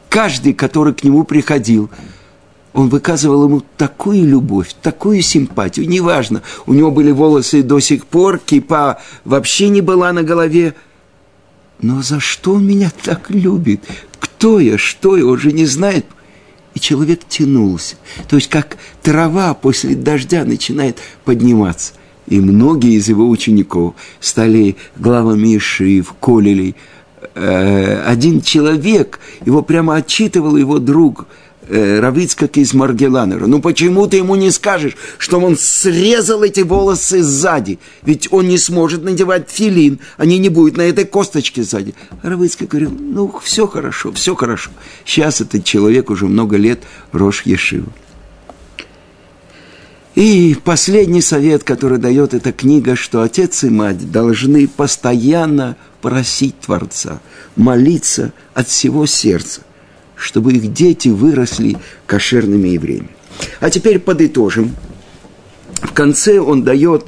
Каждый, 0.09 0.55
который 0.55 0.93
к 0.93 1.05
нему 1.05 1.23
приходил, 1.23 1.89
он 2.73 2.89
выказывал 2.89 3.45
ему 3.45 3.63
такую 3.77 4.27
любовь, 4.27 4.75
такую 4.83 5.23
симпатию. 5.23 5.89
Неважно, 5.89 6.43
у 6.67 6.75
него 6.75 6.91
были 6.91 7.13
волосы 7.13 7.63
до 7.63 7.79
сих 7.79 8.07
пор, 8.07 8.39
кипа 8.39 9.01
вообще 9.25 9.69
не 9.69 9.81
была 9.81 10.13
на 10.13 10.25
голове. 10.25 10.75
Но 11.83 12.03
за 12.03 12.21
что 12.21 12.55
он 12.55 12.67
меня 12.67 12.91
так 13.03 13.31
любит? 13.31 13.83
Кто 14.19 14.61
я, 14.61 14.79
что 14.79 15.17
я, 15.17 15.27
он 15.27 15.39
же 15.39 15.53
не 15.53 15.67
знает– 15.67 16.07
и 16.75 16.81
человек 16.81 17.21
тянулся. 17.29 17.97
То 18.29 18.37
есть 18.37 18.49
как 18.49 18.77
трава 19.03 19.55
после 19.55 19.95
дождя 19.95 20.45
начинает 20.45 20.99
подниматься. 21.25 21.95
И 22.27 22.39
многие 22.39 22.93
из 22.93 23.09
его 23.09 23.29
учеников 23.29 23.95
стали 24.21 24.77
главами 24.97 25.57
Ишив, 25.57 26.15
Колелей. 26.21 26.77
Э, 27.35 28.03
один 28.07 28.41
человек, 28.41 29.19
его 29.45 29.63
прямо 29.63 29.97
отчитывал 29.97 30.57
его 30.57 30.79
друг– 30.79 31.27
э, 31.69 32.01
Равицкак 32.01 32.57
из 32.59 32.75
Маргеланера. 32.75 33.47
Ну 33.47 33.61
почему 33.61 34.07
ты 34.07 34.19
ему 34.19 34.35
не 34.35 34.51
скажешь, 34.51 34.97
что 35.19 35.39
он 35.39 35.57
срезал 35.57 36.43
эти 36.43 36.61
волосы 36.61 37.23
сзади? 37.23 37.79
Ведь 38.03 38.29
он 38.33 38.49
не 38.49 38.59
сможет 38.59 39.03
надевать 39.05 39.49
филин, 39.51 40.01
они 40.17 40.39
не 40.39 40.49
будут 40.49 40.77
на 40.77 40.83
этой 40.83 41.05
косточке 41.05 41.63
сзади. 41.63 41.95
Равицкак 42.23 42.69
говорил, 42.69 42.91
ну 42.99 43.35
все 43.43 43.67
хорошо, 43.67 44.13
все 44.13 44.35
хорошо. 44.35 44.71
Сейчас 45.05 45.41
этот 45.41 45.65
человек 45.65 46.11
уже 46.11 46.27
много 46.27 46.57
лет 46.57 46.81
Рош 47.13 47.43
Ешива. 47.43 47.93
И 50.17 50.57
последний 50.65 51.23
совет, 51.23 51.63
который 51.63 51.99
дает 51.99 52.35
эта 52.35 52.53
книга, 52.53 52.97
что 52.97 53.23
отец 53.23 53.63
и 53.63 53.71
мать 53.71 54.11
должны 54.11 54.67
постоянно 54.67 55.77
просить 56.03 56.59
Творца, 56.61 57.21
молиться 57.55 58.33
от 58.53 58.69
всего 58.69 59.07
сердца 59.07 59.63
чтобы 60.21 60.53
их 60.53 60.73
дети 60.73 61.09
выросли 61.09 61.77
кошерными 62.07 62.69
евреями. 62.69 63.09
А 63.61 63.71
теперь 63.71 63.99
подытожим. 63.99 64.77
В 65.83 65.93
конце 65.93 66.39
он 66.41 66.63
дает 66.63 67.07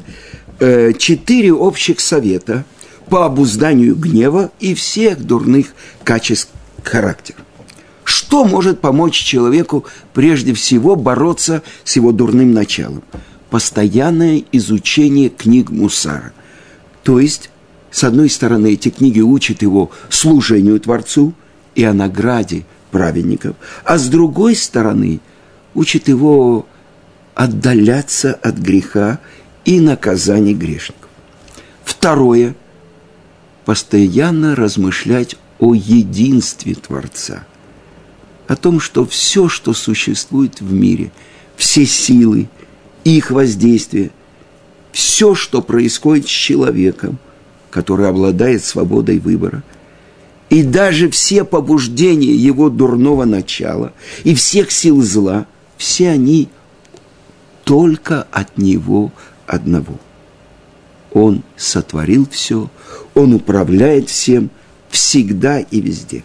э, 0.59 0.93
четыре 0.95 1.53
общих 1.53 2.01
совета 2.01 2.65
по 3.11 3.27
обузданию 3.27 3.95
гнева 3.95 4.51
и 4.61 4.75
всех 4.75 5.23
дурных 5.23 5.75
качеств 6.05 6.51
характера. 6.83 7.39
Что 8.05 8.45
может 8.45 8.81
помочь 8.81 9.15
человеку 9.15 9.85
прежде 10.15 10.55
всего 10.55 10.97
бороться 10.97 11.63
с 11.85 11.97
его 11.97 12.13
дурным 12.13 12.53
началом? 12.53 13.03
Постоянное 13.51 14.43
изучение 14.53 15.29
книг 15.29 15.71
Мусара. 15.71 16.33
То 17.03 17.21
есть, 17.21 17.51
с 17.91 18.05
одной 18.05 18.31
стороны, 18.31 18.73
эти 18.73 18.89
книги 18.89 19.21
учат 19.21 19.61
его 19.61 19.91
служению 20.09 20.81
Творцу 20.81 21.35
и 21.75 21.85
о 21.85 21.93
награде 21.93 22.65
праведников, 22.93 23.57
а 23.83 23.99
с 23.99 24.07
другой 24.09 24.55
стороны 24.55 25.21
учит 25.75 26.07
его 26.07 26.67
отдаляться 27.35 28.35
от 28.35 28.57
греха 28.59 29.19
и 29.65 29.81
наказаний 29.81 30.55
грешников. 30.55 31.09
Второе– 31.83 32.55
постоянно 33.65 34.55
размышлять 34.55 35.37
о 35.59 35.75
единстве 35.75 36.75
Творца, 36.75 37.45
о 38.47 38.55
том, 38.55 38.79
что 38.79 39.07
все, 39.07 39.49
что 39.49 39.73
существует 39.73 40.61
в 40.61 40.73
мире, 40.73 41.11
все 41.57 41.87
силы, 41.87 42.49
их 43.05 43.31
воздействие, 43.31 44.11
все, 44.93 45.35
что 45.35 45.63
происходит 45.63 46.27
с 46.27 46.31
человеком, 46.31 47.19
который 47.71 48.09
обладает 48.09 48.63
свободой 48.63 49.19
выбора– 49.19 49.65
и 50.53 50.63
даже 50.63 51.09
все 51.09 51.45
побуждения 51.45 52.35
его 52.35 52.69
дурного 52.69 53.25
начала 53.25 53.95
и 54.23 54.35
всех 54.35 54.71
сил 54.71 55.01
зла, 55.01 55.47
все 55.79 56.11
они 56.11 56.51
только 57.65 58.27
от 58.31 58.59
него 58.59 59.13
одного. 59.47 59.99
Он 61.11 61.43
сотворил 61.57 62.29
все, 62.31 62.71
он 63.15 63.33
управляет 63.33 64.11
всем, 64.11 64.51
всегда 64.91 65.61
и 65.61 65.81
везде. 65.81 66.23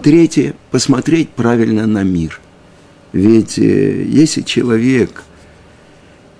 Третье– 0.00 0.54
посмотреть 0.70 1.28
правильно 1.28 1.86
на 1.86 2.02
мир. 2.02 2.40
Ведь 3.12 3.58
э, 3.58 4.04
если 4.04 4.40
человек 4.40 5.22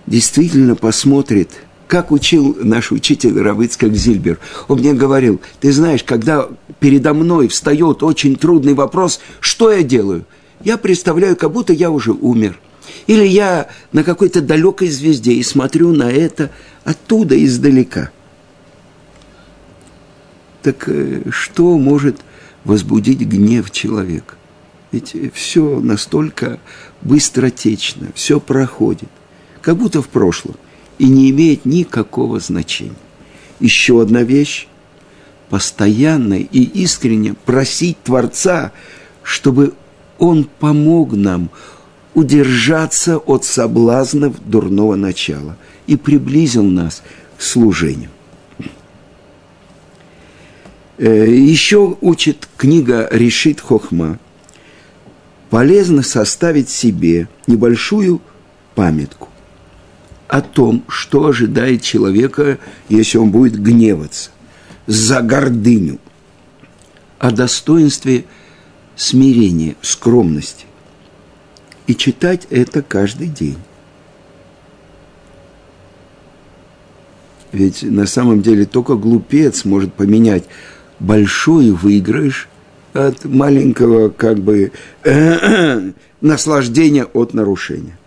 действительно 0.06 0.74
посмотрит– 0.74 1.50
как 1.90 2.12
учил 2.12 2.56
наш 2.60 2.92
учитель 2.92 3.40
Равыцкак 3.40 3.96
Зильбер. 3.96 4.38
Он 4.68 4.78
мне 4.78 4.94
говорил, 4.94 5.40
ты 5.58 5.72
знаешь, 5.72 6.04
когда 6.04 6.48
передо 6.78 7.12
мной 7.14 7.48
встает 7.48 8.04
очень 8.04 8.36
трудный 8.36 8.74
вопрос, 8.74 9.20
что 9.40 9.72
я 9.72 9.82
делаю? 9.82 10.24
Я 10.62 10.78
представляю, 10.78 11.34
как 11.34 11.50
будто 11.50 11.72
я 11.72 11.90
уже 11.90 12.12
умер. 12.12 12.60
Или 13.08 13.26
я 13.26 13.68
на 13.90 14.04
какой-то 14.04 14.40
далекой 14.40 14.88
звезде 14.88 15.32
и 15.32 15.42
смотрю 15.42 15.92
на 15.92 16.12
это 16.12 16.52
оттуда, 16.84 17.44
издалека. 17.44 18.12
Так 20.62 20.84
э, 20.86 21.22
что 21.30 21.76
может 21.76 22.18
возбудить 22.62 23.18
гнев 23.18 23.72
человека? 23.72 24.36
Ведь 24.92 25.16
все 25.34 25.80
настолько 25.80 26.60
быстротечно, 27.02 28.12
все 28.14 28.38
проходит, 28.38 29.08
как 29.60 29.76
будто 29.76 30.02
в 30.02 30.08
прошлом– 30.08 30.54
и 31.00 31.08
не 31.08 31.30
имеет 31.30 31.64
никакого 31.64 32.40
значения. 32.40 32.92
Еще 33.58 34.02
одна 34.02 34.22
вещь 34.22 34.68
постоянно 35.48 36.34
и 36.34 36.62
искренне 36.62 37.32
просить 37.32 37.96
Творца, 38.02 38.72
чтобы 39.22 39.72
Он 40.18 40.44
помог 40.44 41.14
нам 41.14 41.48
удержаться 42.12 43.16
от 43.16 43.46
соблазнов 43.46 44.36
дурного 44.44 44.94
начала 44.94 45.56
и 45.86 45.96
приблизил 45.96 46.64
нас 46.64 47.02
к 47.38 47.40
служению. 47.40 48.10
Э, 50.98 51.26
Еще 51.26 51.96
учит 52.02 52.46
книга 52.58 53.08
Решит 53.10 53.62
Хохма. 53.62 54.18
Полезно 55.48 56.02
составить 56.02 56.68
себе 56.68 57.26
небольшую 57.46 58.20
памятку 58.74 59.29
о 60.30 60.42
том, 60.42 60.84
что 60.86 61.26
ожидает 61.26 61.82
человека, 61.82 62.60
если 62.88 63.18
он 63.18 63.32
будет 63.32 63.60
гневаться, 63.60 64.30
за 64.86 65.22
гордыню, 65.22 65.98
о 67.18 67.32
достоинстве 67.32 68.26
смирения, 68.94 69.74
скромности. 69.82 70.66
И 71.88 71.96
читать 71.96 72.46
это 72.50 72.80
каждый 72.80 73.26
день. 73.26 73.58
Ведь 77.50 77.82
на 77.82 78.06
самом 78.06 78.40
деле 78.40 78.66
только 78.66 78.94
глупец 78.94 79.64
может 79.64 79.92
поменять 79.94 80.44
большой 81.00 81.72
выигрыш 81.72 82.48
от 82.92 83.24
маленького 83.24 84.10
как 84.10 84.38
бы 84.38 84.70
наслаждения 86.20 87.04
от 87.04 87.34
нарушения. 87.34 87.98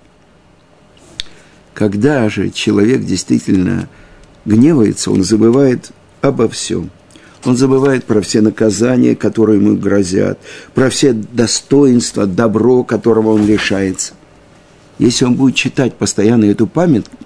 Когда 1.73 2.29
же 2.29 2.49
человек 2.49 3.03
действительно 3.03 3.89
гневается, 4.45 5.11
он 5.11 5.23
забывает 5.23 5.91
обо 6.21 6.47
всем. 6.47 6.91
Он 7.45 7.57
забывает 7.57 8.05
про 8.05 8.21
все 8.21 8.41
наказания, 8.41 9.15
которые 9.15 9.59
ему 9.59 9.75
грозят, 9.75 10.39
про 10.73 10.89
все 10.89 11.13
достоинства, 11.13 12.25
добро, 12.25 12.83
которого 12.83 13.33
он 13.33 13.45
лишается. 13.45 14.13
Если 14.97 15.25
он 15.25 15.35
будет 15.35 15.55
читать 15.55 15.95
постоянно 15.95 16.45
эту 16.45 16.67
памятку, 16.67 17.17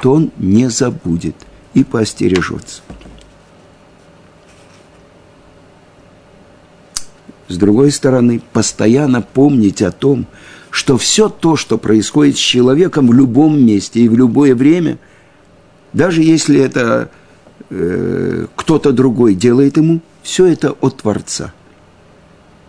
то 0.00 0.14
он 0.14 0.32
не 0.38 0.68
забудет 0.68 1.36
и 1.74 1.84
поостережется. 1.84 2.82
С 7.46 7.56
другой 7.56 7.92
стороны, 7.92 8.40
постоянно 8.52 9.20
помнить 9.20 9.82
о 9.82 9.92
том, 9.92 10.26
что 10.72 10.96
все 10.96 11.28
то, 11.28 11.54
что 11.54 11.76
происходит 11.76 12.36
с 12.36 12.40
человеком 12.40 13.06
в 13.06 13.12
любом 13.12 13.62
месте 13.62 14.00
и 14.00 14.08
в 14.08 14.16
любое 14.16 14.54
время, 14.54 14.98
даже 15.92 16.22
если 16.22 16.58
это 16.58 17.10
э, 17.68 18.46
кто-то 18.56 18.92
другой 18.92 19.34
делает 19.34 19.76
ему, 19.76 20.00
все 20.22 20.46
это 20.46 20.70
от 20.72 21.02
Творца. 21.02 21.52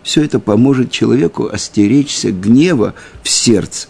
Все 0.02 0.22
это 0.22 0.38
поможет 0.38 0.90
человеку 0.90 1.48
остеречься 1.50 2.30
гнева 2.30 2.92
в 3.22 3.30
сердце, 3.30 3.88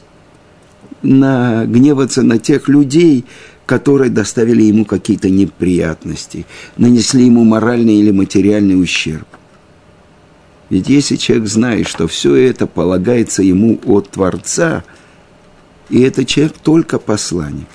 на, 1.03 1.67
гневаться 1.67 2.23
на 2.23 2.39
тех 2.39 2.69
людей, 2.69 3.25
которые 3.67 4.11
доставили 4.11 4.63
ему 4.63 4.85
какие-то 4.85 5.29
неприятности, 5.29 6.47
нанесли 6.77 7.27
ему 7.27 7.43
моральный 7.43 7.97
или 7.97 8.13
материальный 8.13 8.81
ущерб. 8.81 9.27
Ведь 10.75 10.89
если 10.89 11.15
человек 11.15 11.47
знает, 11.47 11.87
что 11.87 12.09
все 12.09 12.35
это 12.35 12.67
полагается 12.67 13.45
ему 13.45 13.79
от 13.87 14.11
Творца, 14.11 14.83
и 15.89 16.01
это 16.01 16.25
человек 16.25 16.55
только 16.65 16.99
посланник. 16.99 17.69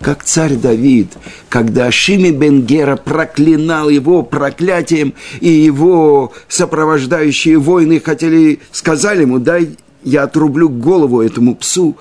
Как 0.00 0.24
царь 0.24 0.56
Давид, 0.56 1.12
когда 1.48 1.92
Шими 1.92 2.32
Бенгера 2.32 2.96
проклинал 2.96 3.90
его 3.90 4.24
проклятием, 4.24 5.14
и 5.38 5.48
его 5.48 6.32
сопровождающие 6.48 7.58
воины 7.58 8.00
хотели, 8.00 8.58
сказали 8.72 9.20
ему, 9.20 9.38
дай 9.38 9.76
я 10.02 10.24
отрублю 10.24 10.70
голову 10.70 11.22
этому 11.22 11.54
псу, 11.54 11.96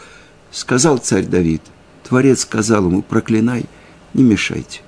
сказал 0.49 0.97
царь 0.97 1.25
Давид. 1.25 1.61
Творец 2.03 2.39
сказал 2.39 2.87
ему, 2.87 3.03
проклинай, 3.03 3.65
не 4.15 4.23
мешайте. 4.23 4.81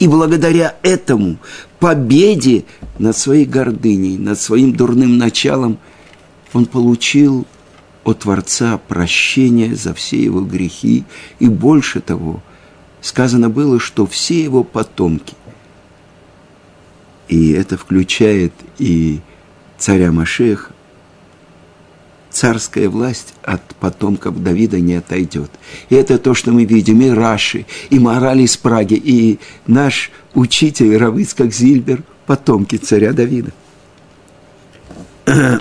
И 0.00 0.08
благодаря 0.08 0.74
этому 0.82 1.36
победе 1.82 2.64
над 3.00 3.16
своей 3.16 3.44
гордыней, 3.44 4.16
над 4.16 4.38
своим 4.38 4.72
дурным 4.72 5.18
началом, 5.18 5.78
он 6.52 6.66
получил 6.66 7.44
от 8.04 8.20
Творца 8.20 8.78
прощение 8.86 9.74
за 9.74 9.92
все 9.92 10.22
его 10.22 10.42
грехи. 10.42 11.04
И 11.40 11.48
больше 11.48 12.00
того, 12.00 12.40
сказано 13.00 13.50
было, 13.50 13.80
что 13.80 14.06
все 14.06 14.44
его 14.44 14.62
потомки, 14.62 15.34
и 17.26 17.50
это 17.50 17.76
включает 17.76 18.52
и 18.78 19.18
царя 19.76 20.12
Машеха, 20.12 20.72
царская 22.42 22.88
власть 22.88 23.34
от 23.44 23.62
потомков 23.76 24.42
Давида 24.42 24.80
не 24.80 24.94
отойдет. 24.96 25.48
И 25.90 25.94
это 25.94 26.18
то, 26.18 26.34
что 26.34 26.50
мы 26.50 26.64
видим, 26.64 27.00
и 27.00 27.10
Раши, 27.10 27.66
и 27.88 28.00
Мораль 28.00 28.40
из 28.40 28.56
Праги, 28.56 28.94
и 28.94 29.38
наш 29.68 30.10
учитель 30.34 30.96
Равыцкак 30.96 31.52
Зильбер, 31.52 32.02
потомки 32.26 32.74
царя 32.74 33.12
Давида. 33.12 33.52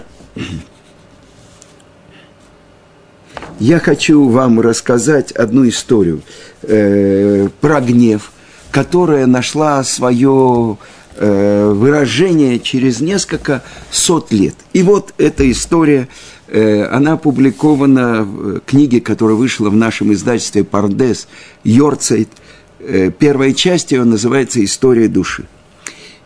Я 3.60 3.78
хочу 3.78 4.28
вам 4.30 4.60
рассказать 4.60 5.32
одну 5.34 5.70
историю 5.70 6.24
э, 6.64 7.48
про 7.62 7.80
гнев, 7.80 8.32
которая 8.72 9.28
нашла 9.28 9.84
свое 9.84 10.80
э, 11.16 11.72
выражение 11.76 12.60
через 12.60 13.02
несколько 13.02 13.62
сот 13.92 14.32
лет. 14.32 14.56
И 14.74 14.82
вот 14.82 15.14
эта 15.20 15.52
история 15.52 16.08
она 16.54 17.14
опубликована 17.14 18.24
в 18.24 18.60
книге, 18.62 19.00
которая 19.00 19.36
вышла 19.36 19.70
в 19.70 19.76
нашем 19.76 20.12
издательстве 20.12 20.64
«Пардес», 20.64 21.28
«Йорцайт». 21.64 22.30
Э, 22.80 23.12
первая 23.12 23.54
часть 23.54 23.92
ее 23.92 24.04
называется 24.04 24.64
«История 24.64 25.08
души». 25.08 25.46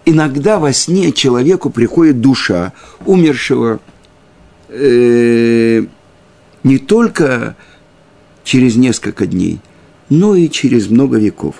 Иногда 0.05 0.59
во 0.59 0.71
сне 0.71 1.11
человеку 1.11 1.69
приходит 1.69 2.21
душа 2.21 2.73
умершего 3.05 3.79
э, 4.69 5.85
не 6.63 6.77
только 6.77 7.55
через 8.43 8.75
несколько 8.75 9.25
дней, 9.25 9.59
но 10.09 10.35
и 10.35 10.49
через 10.49 10.89
много 10.89 11.17
веков 11.17 11.55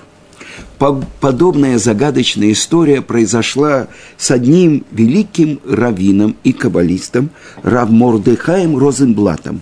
подобная 0.78 1.78
загадочная 1.78 2.52
история 2.52 3.02
произошла 3.02 3.88
с 4.18 4.32
одним 4.32 4.86
великим 4.92 5.60
раввином 5.68 6.36
и 6.44 6.54
каббалистом 6.54 7.30
Равмордыхаем 7.64 8.78
Розенблатом. 8.78 9.62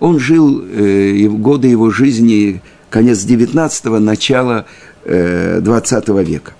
Он 0.00 0.18
жил 0.18 0.62
э, 0.62 1.28
в 1.28 1.38
годы 1.38 1.68
его 1.68 1.90
жизни, 1.90 2.60
конец 2.90 3.24
19-го, 3.24 3.98
начало 3.98 4.66
э, 5.04 5.60
20 5.60 6.08
века. 6.08 6.54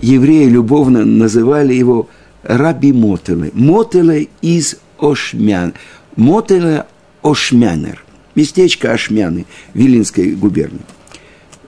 Евреи 0.00 0.48
любовно 0.48 1.04
называли 1.04 1.74
его 1.74 2.08
Раби 2.42 2.92
Мотеле. 2.92 3.50
Мотеле 3.54 4.28
из 4.40 4.76
Ошмян. 4.98 5.74
Мотеле 6.16 6.86
Ошмянер. 7.22 8.02
Местечко 8.34 8.92
Ошмяны, 8.92 9.46
Вилинской 9.74 10.32
губернии. 10.32 10.80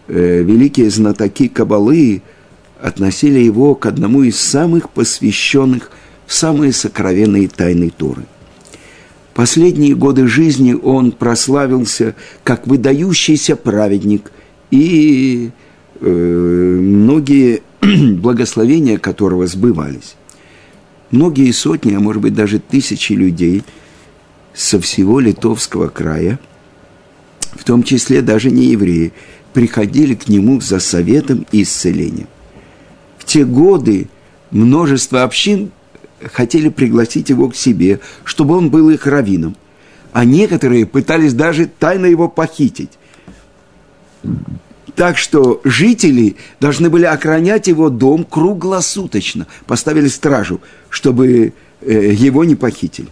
Э, 0.09 0.43
великие 0.43 0.89
знатоки 0.89 1.49
Кабалы 1.49 2.23
относили 2.81 3.41
его 3.41 3.75
к 3.75 3.85
одному 3.85 4.23
из 4.23 4.41
самых 4.41 4.89
посвященных 4.89 5.91
в 6.27 6.33
самые 6.33 6.73
сокровенные 6.73 7.49
тайны 7.49 7.91
Торы. 7.91 8.25
Последние 9.35 9.95
годы 9.95 10.27
жизни 10.27 10.73
он 10.73 11.13
прославился 11.13 12.15
как 12.43 12.67
выдающийся 12.67 13.55
праведник, 13.55 14.33
и 14.71 15.51
э, 16.01 16.07
многие 16.07 17.63
благословения 17.83 18.99
которого 18.99 19.47
сбывались. 19.47 20.17
Многие 21.11 21.53
сотни, 21.53 21.95
а 21.95 22.01
может 22.01 22.23
быть 22.23 22.35
даже 22.35 22.59
тысячи 22.59 23.13
людей 23.13 23.63
со 24.55 24.81
всего 24.81 25.21
Литовского 25.21 25.89
края, 25.89 26.39
в 27.53 27.65
том 27.65 27.83
числе 27.83 28.23
даже 28.23 28.51
не 28.51 28.67
евреи, 28.67 29.13
приходили 29.53 30.15
к 30.15 30.29
нему 30.29 30.61
за 30.61 30.79
советом 30.79 31.47
и 31.53 31.63
исцелением. 31.63 32.29
В 33.19 33.25
те 33.25 33.45
годы 33.45 34.09
множество 34.51 35.23
общин 35.23 35.71
хотели 36.33 36.69
пригласить 36.69 37.31
его 37.31 37.49
к 37.49 37.57
себе, 37.57 38.01
чтобы 38.25 38.57
он 38.57 38.71
был 38.71 38.91
их 38.91 39.07
раввином. 39.07 39.57
А 40.13 40.25
некоторые 40.25 40.87
пытались 40.87 41.35
даже 41.35 41.67
тайно 41.67 42.07
его 42.07 42.29
похитить. 42.29 42.91
Так 44.97 45.17
что 45.17 45.61
жители 45.65 46.37
должны 46.61 46.91
были 46.91 47.05
охранять 47.05 47.69
его 47.69 47.89
дом 47.89 48.25
круглосуточно. 48.25 49.47
Поставили 49.67 50.09
стражу, 50.09 50.61
чтобы 50.89 51.53
э, 51.83 52.13
его 52.13 52.45
не 52.45 52.57
похитили. 52.57 53.09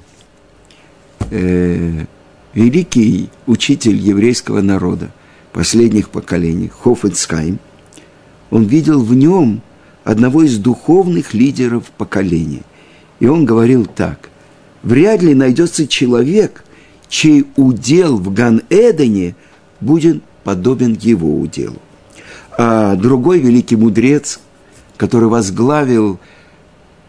Э, 1.30 2.06
великий 2.54 3.28
учитель 3.46 3.96
еврейского 3.96 4.62
народа– 4.62 5.10
последних 5.56 6.10
поколений, 6.10 6.68
Хофенцхайм, 6.68 7.58
он 8.50 8.64
видел 8.64 9.02
в 9.02 9.14
нем 9.14 9.62
одного 10.04 10.42
из 10.42 10.58
духовных 10.58 11.32
лидеров 11.32 11.84
поколения. 11.96 12.60
И 13.20 13.26
он 13.26 13.46
говорил 13.46 13.86
так, 13.86 14.28
вряд 14.82 15.22
ли 15.22 15.34
найдется 15.34 15.88
человек, 15.88 16.62
чей 17.08 17.46
удел 17.56 18.18
в 18.18 18.34
Ган-Эдене 18.34 19.34
будет 19.80 20.22
подобен 20.44 20.92
его 21.00 21.40
уделу. 21.40 21.80
А 22.58 22.94
другой 22.94 23.38
великий 23.38 23.76
мудрец, 23.76 24.40
который 24.98 25.30
возглавил 25.30 26.20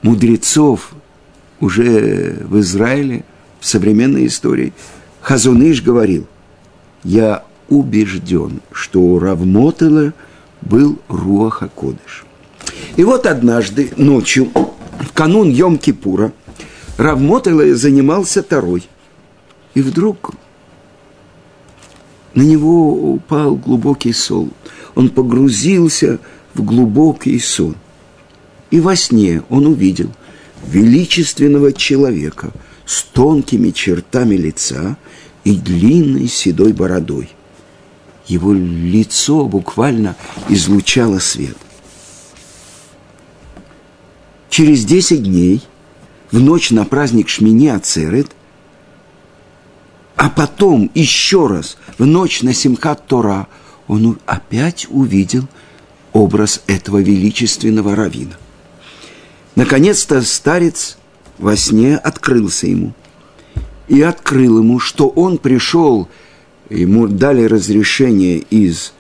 мудрецов 0.04 0.94
уже 1.60 2.38
в 2.48 2.62
Израиле, 2.62 3.26
в 3.60 3.66
современной 3.66 4.28
истории, 4.28 4.72
Хазуныш 5.20 5.82
говорил, 5.84 6.26
я 7.04 7.44
убежден, 7.70 8.62
что 8.72 9.02
у 9.02 9.20
Равмотела 9.20 10.14
был 10.62 11.00
Руаха 11.08 11.70
Кодыш. 11.70 12.26
И 12.96 13.04
вот 13.04 13.26
однажды 13.26 13.92
ночью, 13.98 14.50
в 14.54 15.14
канун 15.14 15.50
Йом-Кипура, 15.50 16.32
Равмотела 16.98 17.76
занимался 17.76 18.42
Тарой. 18.42 18.88
И 19.76 19.82
вдруг 19.82 20.32
на 22.34 22.42
него 22.42 23.14
упал 23.14 23.56
глубокий 23.56 24.14
сон. 24.14 24.52
Он 24.96 25.10
погрузился 25.10 26.20
в 26.54 26.64
глубокий 26.64 27.40
сон. 27.40 27.76
И 28.72 28.80
во 28.80 28.96
сне 28.96 29.44
он 29.50 29.68
увидел 29.68 30.12
величественного 30.68 31.72
человека 31.74 32.52
с 32.86 33.04
тонкими 33.04 33.70
чертами 33.70 34.36
лица 34.36 34.98
и 35.44 35.56
длинной 35.56 36.28
седой 36.28 36.74
бородой. 36.74 37.30
Его 38.28 38.54
лицо 38.54 39.46
буквально 39.46 40.16
излучало 40.50 41.20
свет. 41.20 41.58
Через 44.50 44.86
десять 44.86 45.24
дней, 45.24 45.64
в 46.32 46.40
ночь 46.40 46.72
на 46.72 46.84
праздник 46.84 47.30
Шмини 47.30 47.70
Ацерет, 47.70 48.32
а 50.16 50.30
потом 50.30 50.92
еще 50.94 51.48
раз, 51.48 51.78
в 51.98 52.06
ночь 52.06 52.42
на 52.42 52.54
Симхат 52.54 53.08
Тора, 53.08 53.48
он 53.88 54.20
опять 54.26 54.88
увидел 54.90 55.48
образ 56.12 56.62
этого 56.68 56.98
величественного 56.98 57.96
равина. 57.96 58.36
Наконец-то 59.56 60.22
старец 60.24 60.98
во 61.38 61.56
сне 61.56 61.96
открылся 61.96 62.68
ему. 62.68 62.94
И 63.88 64.02
открыл 64.02 64.60
ему, 64.60 64.80
что 64.80 65.08
он 65.08 65.38
пришел, 65.38 66.10
ему 66.70 67.08
дали 67.08 67.44
разрешение 67.44 68.38
из 68.38 68.94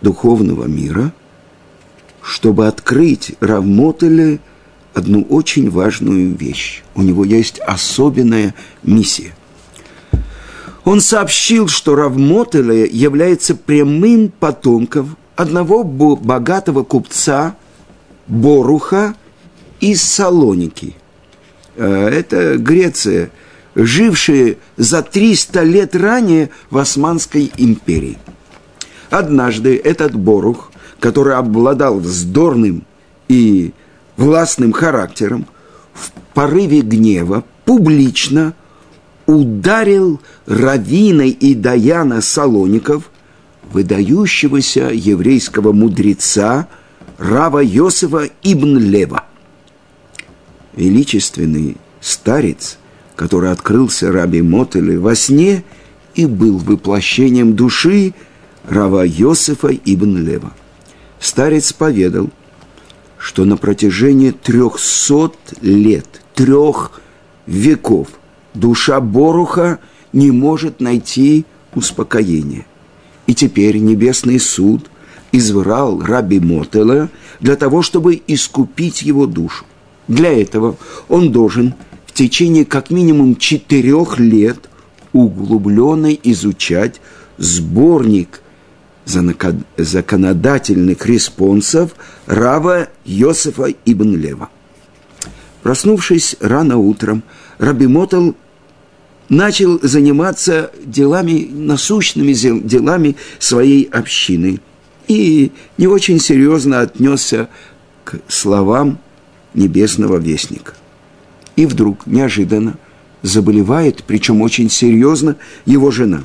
духовного 0.00 0.64
мира, 0.64 1.12
чтобы 2.22 2.66
открыть 2.66 3.32
Равмотеля 3.40 4.38
одну 4.92 5.22
очень 5.22 5.70
важную 5.70 6.34
вещь. 6.34 6.82
У 6.94 7.02
него 7.02 7.24
есть 7.24 7.58
особенная 7.58 8.54
миссия. 8.82 9.34
Он 10.84 11.00
сообщил, 11.00 11.68
что 11.68 11.96
Равмотеля 11.96 12.84
является 12.84 13.54
прямым 13.54 14.28
потомком 14.28 15.16
одного 15.34 15.82
богатого 15.82 16.84
купца 16.84 17.56
Боруха 18.26 19.14
из 19.80 20.02
Салоники. 20.02 20.94
Э, 21.76 22.08
это 22.08 22.56
Греция, 22.58 23.30
жившая 23.74 24.56
за 24.76 25.02
300 25.02 25.62
лет 25.62 25.96
ранее 25.96 26.50
в 26.70 26.78
Османской 26.78 27.50
империи. 27.56 28.18
Однажды 29.10 29.76
этот 29.76 30.14
Борух, 30.14 30.72
который 31.00 31.34
обладал 31.34 31.98
вздорным 31.98 32.84
и 33.28 33.72
властным 34.16 34.72
характером, 34.72 35.46
в 35.92 36.10
порыве 36.34 36.80
гнева 36.80 37.44
публично 37.64 38.54
ударил 39.26 40.20
Равина 40.46 41.22
и 41.22 41.54
Даяна 41.54 42.20
Салоников, 42.20 43.10
выдающегося 43.72 44.90
еврейского 44.92 45.72
мудреца 45.72 46.68
Рава 47.18 47.60
Йосифа 47.60 48.28
ибн 48.42 48.78
Лева. 48.78 49.24
Величественный 50.74 51.76
старец, 52.00 52.78
который 53.16 53.50
открылся 53.52 54.12
Раби 54.12 54.42
Мотеле 54.42 54.98
во 54.98 55.14
сне 55.14 55.64
и 56.14 56.26
был 56.26 56.58
воплощением 56.58 57.54
души 57.54 58.14
Рава 58.68 59.04
Йосифа 59.04 59.68
ибн 59.68 60.18
Лева. 60.18 60.52
Старец 61.20 61.72
поведал– 61.72 62.30
что 63.24 63.46
на 63.46 63.56
протяжении 63.56 64.32
трехсот 64.32 65.34
лет, 65.62 66.06
трех 66.34 67.00
веков 67.46 68.08
душа 68.52 69.00
Боруха 69.00 69.78
не 70.12 70.30
может 70.30 70.80
найти 70.80 71.46
успокоения. 71.74 72.66
И 73.26 73.34
теперь 73.34 73.78
Небесный 73.78 74.38
суд 74.38 74.90
избрал 75.32 76.02
Раби 76.02 76.38
Мотела 76.38 77.08
для 77.40 77.56
того, 77.56 77.80
чтобы 77.80 78.20
искупить 78.26 79.00
его 79.00 79.24
душу. 79.24 79.64
Для 80.06 80.38
этого 80.38 80.76
он 81.08 81.32
должен 81.32 81.72
в 82.14 82.16
течение 82.16 82.64
как 82.64 82.90
минимум 82.90 83.34
четырех 83.34 84.20
лет 84.20 84.70
углубленно 85.12 86.14
изучать 86.14 87.00
сборник 87.38 88.40
законодательных 89.04 91.06
респонсов 91.06 91.96
Рава 92.26 92.86
Йосифа 93.04 93.74
ибн 93.84 94.14
Лева. 94.14 94.48
Проснувшись 95.64 96.36
рано 96.38 96.78
утром, 96.78 97.24
Раби 97.58 97.88
Мотал 97.88 98.36
начал 99.28 99.80
заниматься 99.82 100.70
делами, 100.84 101.48
насущными 101.50 102.32
делами 102.32 103.16
своей 103.40 103.88
общины 103.90 104.60
и 105.08 105.50
не 105.78 105.88
очень 105.88 106.20
серьезно 106.20 106.80
отнесся 106.80 107.48
к 108.04 108.20
словам 108.28 109.00
небесного 109.52 110.18
вестника. 110.18 110.74
И 111.56 111.66
вдруг, 111.66 112.06
неожиданно, 112.06 112.78
заболевает, 113.22 114.04
причем 114.04 114.42
очень 114.42 114.70
серьезно, 114.70 115.36
его 115.64 115.90
жена. 115.90 116.24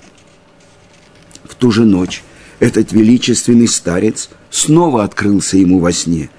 В 1.43 1.55
ту 1.55 1.71
же 1.71 1.85
ночь 1.85 2.23
этот 2.59 2.91
величественный 2.91 3.67
старец 3.67 4.29
снова 4.49 5.03
открылся 5.03 5.57
ему 5.57 5.79
во 5.79 5.91
сне 5.91 6.29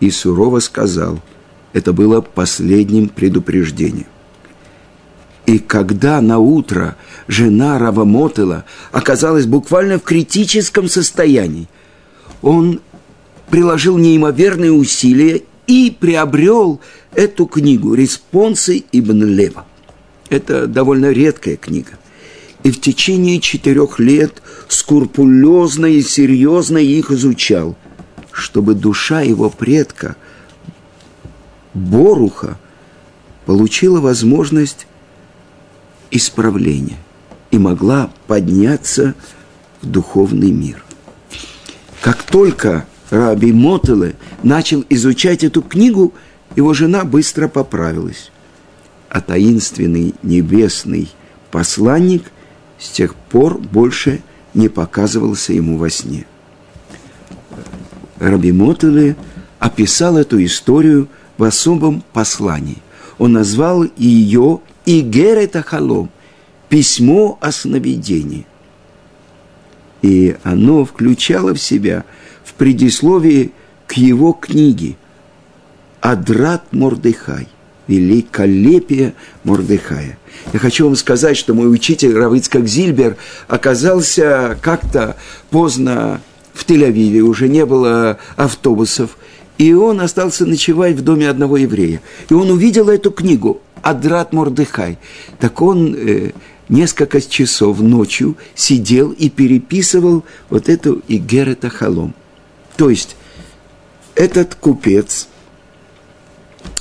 и 0.00 0.10
сурово 0.10 0.60
сказал, 0.60 1.20
это 1.72 1.92
было 1.92 2.20
последним 2.20 3.08
предупреждением. 3.08 4.06
И 5.46 5.58
когда 5.58 6.20
на 6.20 6.38
утро 6.38 6.96
жена 7.28 7.78
Равамотела 7.78 8.64
оказалась 8.92 9.46
буквально 9.46 9.98
в 9.98 10.02
критическом 10.02 10.88
состоянии, 10.88 11.68
он 12.42 12.80
приложил 13.50 13.96
неимоверные 13.96 14.72
усилия 14.72 15.42
и 15.66 15.96
приобрел 15.98 16.80
эту 17.14 17.46
книгу 17.46 17.94
«Респонсы 17.94 18.84
Ибн 18.92 19.24
Лева». 19.24 19.66
Это 20.28 20.66
довольно 20.66 21.10
редкая 21.10 21.56
книга– 21.56 21.92
и 22.66 22.72
в 22.72 22.80
течение 22.80 23.40
четырех 23.40 24.00
лет 24.00 24.42
скрупулезно 24.66 25.86
и 25.86 26.02
серьезно 26.02 26.78
их 26.78 27.12
изучал, 27.12 27.76
чтобы 28.32 28.74
душа 28.74 29.20
его 29.20 29.50
предка, 29.50 30.16
Боруха, 31.74 32.58
получила 33.44 34.00
возможность 34.00 34.88
исправления 36.10 36.98
и 37.52 37.58
могла 37.58 38.10
подняться 38.26 39.14
в 39.80 39.86
духовный 39.86 40.50
мир. 40.50 40.82
Как 42.00 42.24
только 42.24 42.84
Раби 43.10 43.52
Мотеле 43.52 44.16
начал 44.42 44.84
изучать 44.88 45.44
эту 45.44 45.62
книгу, 45.62 46.12
его 46.56 46.74
жена 46.74 47.04
быстро 47.04 47.48
поправилась. 47.48 48.30
А 49.08 49.20
таинственный 49.20 50.14
небесный 50.22 51.08
посланник 51.50 52.24
с 52.78 52.90
тех 52.90 53.14
пор 53.14 53.58
больше 53.58 54.22
не 54.54 54.68
показывался 54.68 55.52
ему 55.52 55.78
во 55.78 55.88
сне. 55.88 56.26
Раби 58.18 58.50
Мотеле 58.50 59.16
описал 59.58 60.16
эту 60.16 60.44
историю 60.44 61.08
в 61.38 61.44
особом 61.44 62.02
послании. 62.12 62.78
Он 63.18 63.32
назвал 63.32 63.84
ее 63.96 64.60
«Игерета 64.84 65.62
Халом»– 65.62 66.10
«Письмо 66.68 67.38
о 67.40 67.52
сновидении». 67.52 68.46
И 70.02 70.36
оно 70.42 70.84
включало 70.84 71.54
в 71.54 71.60
себя 71.60 72.04
предисловии 72.56 73.52
к 73.86 73.94
его 73.94 74.32
книге 74.32 74.96
«Адрат 76.00 76.72
Мордыхай»– 76.72 77.48
«Великолепие 77.86 79.14
Мордыхая». 79.44 80.18
Я 80.52 80.58
хочу 80.58 80.86
вам 80.86 80.96
сказать, 80.96 81.36
что 81.36 81.54
мой 81.54 81.72
учитель 81.72 82.14
Равицкак 82.14 82.66
Зильбер 82.66 83.16
оказался 83.48 84.58
как-то 84.60 85.16
поздно 85.50 86.20
в 86.52 86.64
Тель-Авиве, 86.66 87.20
уже 87.20 87.48
не 87.48 87.66
было 87.66 88.18
автобусов, 88.36 89.18
и 89.58 89.72
он 89.72 90.00
остался 90.00 90.46
ночевать 90.46 90.96
в 90.96 91.02
доме 91.02 91.28
одного 91.28 91.56
еврея. 91.56 92.00
И 92.28 92.34
он 92.34 92.50
увидел 92.50 92.88
эту 92.88 93.10
книгу 93.10 93.60
«Адрат 93.82 94.32
Мордыхай». 94.32 94.98
Так 95.38 95.62
он 95.62 95.94
э, 95.94 96.32
несколько 96.68 97.20
часов 97.20 97.80
ночью 97.80 98.36
сидел 98.54 99.12
и 99.12 99.30
переписывал 99.30 100.24
вот 100.50 100.68
эту 100.68 101.02
Игерета 101.08 101.70
Халом. 101.70 102.14
То 102.76 102.90
есть 102.90 103.16
этот 104.14 104.54
купец, 104.54 105.28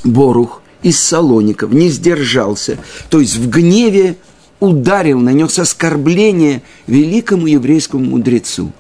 Борух, 0.04 0.62
из 0.82 1.00
Салоников 1.00 1.74
не 1.74 1.90
сдержался, 1.90 2.78
то 3.10 3.20
есть 3.20 3.38
в 3.38 3.50
гневе 3.50 4.18
ударил, 4.60 5.20
нанес 5.20 5.58
оскорбление 5.58 6.62
великому 6.86 7.48
еврейскому 7.48 8.06
мудрецу. 8.06 8.72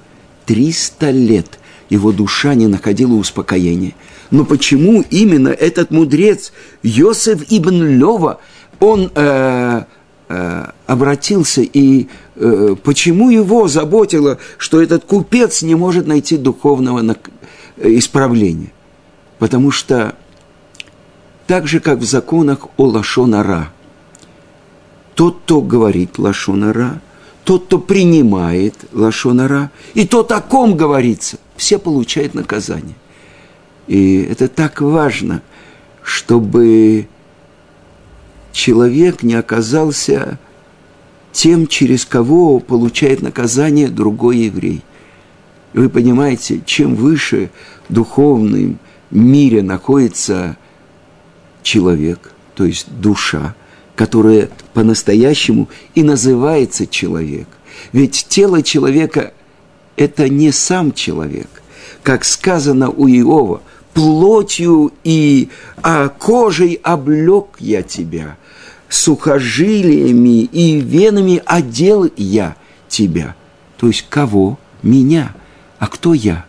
Триста 0.45 1.09
лет 1.09 1.59
его 1.89 2.11
душа 2.11 2.53
не 2.53 2.67
находила 2.67 3.15
успокоения. 3.15 3.93
Но 4.31 4.45
почему 4.45 5.03
именно 5.09 5.49
этот 5.49 5.91
мудрец 5.91 6.51
Йосеф 6.83 7.43
Ибн 7.49 7.97
Лева, 7.97 8.39
он 8.79 9.11
э, 9.15 9.83
обратился 10.27 11.61
и 11.61 12.07
э, 12.35 12.75
почему 12.83 13.29
его 13.29 13.67
заботило, 13.67 14.39
что 14.57 14.81
этот 14.81 15.05
купец 15.05 15.61
не 15.61 15.75
может 15.75 16.07
найти 16.07 16.37
духовного 16.37 17.15
исправления? 17.77 18.71
Потому 19.37 19.69
что 19.71 20.15
так 21.47 21.67
же, 21.67 21.79
как 21.79 21.99
в 21.99 22.05
законах 22.05 22.67
о 22.77 22.85
Лашонара, 22.85 23.71
тот, 25.13 25.41
кто 25.43 25.61
говорит 25.61 26.17
Лашонара, 26.17 27.01
тот, 27.43 27.65
кто 27.65 27.77
принимает 27.77 28.73
Лашонара, 28.91 29.71
и 29.93 30.07
тот, 30.07 30.31
о 30.31 30.41
ком 30.41 30.75
говорится, 30.75 31.37
все 31.55 31.77
получают 31.77 32.33
наказание. 32.33 32.95
И 33.87 34.23
это 34.23 34.47
так 34.47 34.81
важно, 34.81 35.41
чтобы 36.01 37.07
человек 38.55 39.21
не 39.21 39.35
оказался 39.35 40.39
тем, 41.33 41.67
через 41.67 42.05
кого 42.05 42.59
получает 42.59 43.21
наказание 43.21 43.89
другой 43.89 44.37
еврей. 44.37 44.81
Вы 45.73 45.89
понимаете, 45.89 46.61
чем 46.65 46.95
выше 46.95 47.51
в 47.89 47.93
духовном 47.93 48.79
мире 49.11 49.61
находится 49.61 50.55
человек, 51.63 52.31
то 52.55 52.63
есть 52.63 52.87
душа, 52.89 53.55
которая 53.97 54.49
по-настоящему 54.73 55.67
и 55.93 56.01
называется 56.01 56.87
человек. 56.87 57.49
Ведь 57.91 58.25
тело 58.29 58.63
человека– 58.63 59.33
это 59.97 60.29
не 60.29 60.53
сам 60.53 60.93
человек. 60.93 61.49
Как 62.03 62.23
сказано 62.23 62.89
у 62.89 63.05
Иова, 63.09 63.61
плотью 63.93 64.93
и 65.03 65.49
а 65.81 66.07
кожей 66.07 66.79
облег 66.83 67.47
я 67.59 67.83
тебя, 67.83 68.37
сухожилиями 68.95 70.43
и 70.43 70.79
венами 70.79 71.41
одел 71.45 72.09
я 72.15 72.55
тебя. 72.87 73.35
То 73.77 73.87
есть 73.87 74.05
кого? 74.09 74.57
Меня. 74.81 75.35
А 75.79 75.87
кто 75.87 76.13
я? 76.13 76.45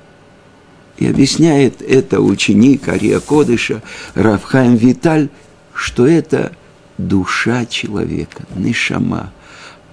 И 0.99 1.07
объясняет 1.07 1.83
это 1.83 2.21
ученик 2.21 2.89
Ария 2.89 3.21
Кодыша 3.21 3.83
Равхайм 4.15 4.77
Виталь, 4.77 5.29
что 5.75 6.07
это 6.07 6.53
душа 6.97 7.67
человека, 7.67 8.45
нишама. 8.55 9.33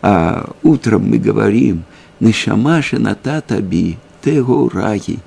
А 0.01 0.51
утром 0.61 1.09
мы 1.09 1.17
говорим, 1.17 1.83
нишама 2.19 2.81
шената 2.81 3.41
таби, 3.41 3.97
tego 4.21 4.69
раги. 4.69 5.19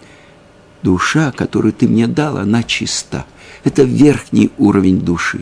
Душа, 0.83 1.33
которую 1.33 1.73
ты 1.73 1.89
мне 1.89 2.07
дал, 2.07 2.39
она 2.39 2.63
чиста. 2.63 3.27
Это 3.65 3.83
верхний 3.83 4.51
уровень 4.59 5.01
души. 5.01 5.41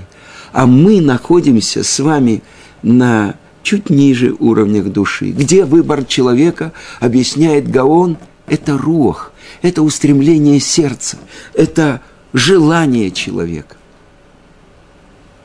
А 0.54 0.66
мы 0.66 1.00
находимся 1.00 1.82
с 1.82 1.98
вами 1.98 2.44
на 2.80 3.34
чуть 3.64 3.90
ниже 3.90 4.36
уровнях 4.38 4.84
души. 4.84 5.32
Где 5.32 5.64
выбор 5.64 6.04
человека, 6.04 6.72
объясняет 7.00 7.68
Гаон, 7.68 8.18
это 8.46 8.78
рух, 8.78 9.32
это 9.62 9.82
устремление 9.82 10.60
сердца, 10.60 11.18
это 11.54 12.02
желание 12.32 13.10
человека. 13.10 13.74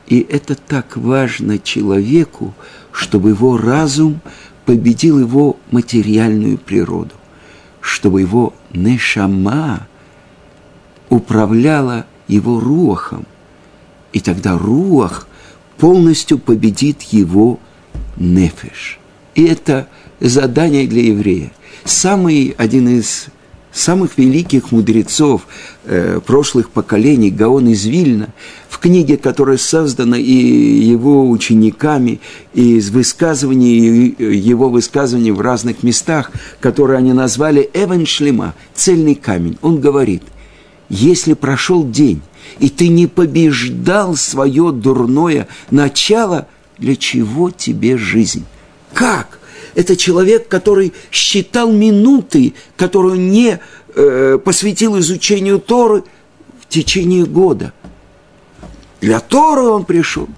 И 0.06 0.20
это 0.20 0.54
так 0.54 0.96
важно 0.96 1.58
человеку, 1.58 2.54
чтобы 2.92 3.30
его 3.30 3.56
разум 3.56 4.20
победил 4.64 5.18
его 5.18 5.56
материальную 5.72 6.56
природу, 6.56 7.16
чтобы 7.80 8.20
его 8.20 8.54
нешама 8.72 9.88
управляла 11.08 12.06
его 12.28 12.60
руахом, 12.60 13.26
и 14.12 14.20
тогда 14.20 14.58
руах 14.58 15.28
полностью 15.78 16.38
победит 16.38 17.02
его 17.02 17.58
нефеш. 18.16 18.98
И 19.34 19.44
это 19.44 19.88
задание 20.20 20.86
для 20.86 21.02
еврея. 21.02 21.52
Самый 21.84 22.54
один 22.58 22.88
из 22.88 23.28
самых 23.72 24.18
великих 24.18 24.72
мудрецов 24.72 25.46
э, 25.84 26.20
прошлых 26.24 26.70
поколений, 26.70 27.30
Гаон 27.30 27.68
из 27.68 27.84
Вильна, 27.84 28.28
в 28.68 28.78
книге, 28.78 29.16
которая 29.16 29.58
создана 29.58 30.18
и 30.18 30.22
его 30.32 31.30
учениками, 31.30 32.20
и 32.52 32.76
из 32.76 32.90
высказываний, 32.90 34.14
его 34.18 34.68
высказываний 34.68 35.30
в 35.30 35.40
разных 35.40 35.82
местах, 35.82 36.32
которые 36.60 36.98
они 36.98 37.12
назвали 37.12 37.70
Эвен 37.72 38.06
Шлема, 38.06 38.54
цельный 38.74 39.14
камень, 39.14 39.56
он 39.62 39.80
говорит, 39.80 40.22
если 40.88 41.34
прошел 41.34 41.88
день, 41.88 42.20
и 42.58 42.68
ты 42.68 42.88
не 42.88 43.06
побеждал 43.06 44.16
свое 44.16 44.72
дурное 44.72 45.48
начало, 45.70 46.48
для 46.78 46.96
чего 46.96 47.50
тебе 47.50 47.96
жизнь? 47.96 48.44
Как? 48.92 49.38
Это 49.74 49.96
человек, 49.96 50.48
который 50.48 50.92
считал 51.10 51.70
минуты, 51.70 52.54
которые 52.76 53.18
не 53.18 53.60
э, 53.94 54.38
посвятил 54.44 54.98
изучению 54.98 55.58
Торы 55.60 56.04
в 56.60 56.68
течение 56.68 57.24
года. 57.24 57.72
Для 59.00 59.20
Торы 59.20 59.62
он 59.62 59.84
пришел. 59.84 60.28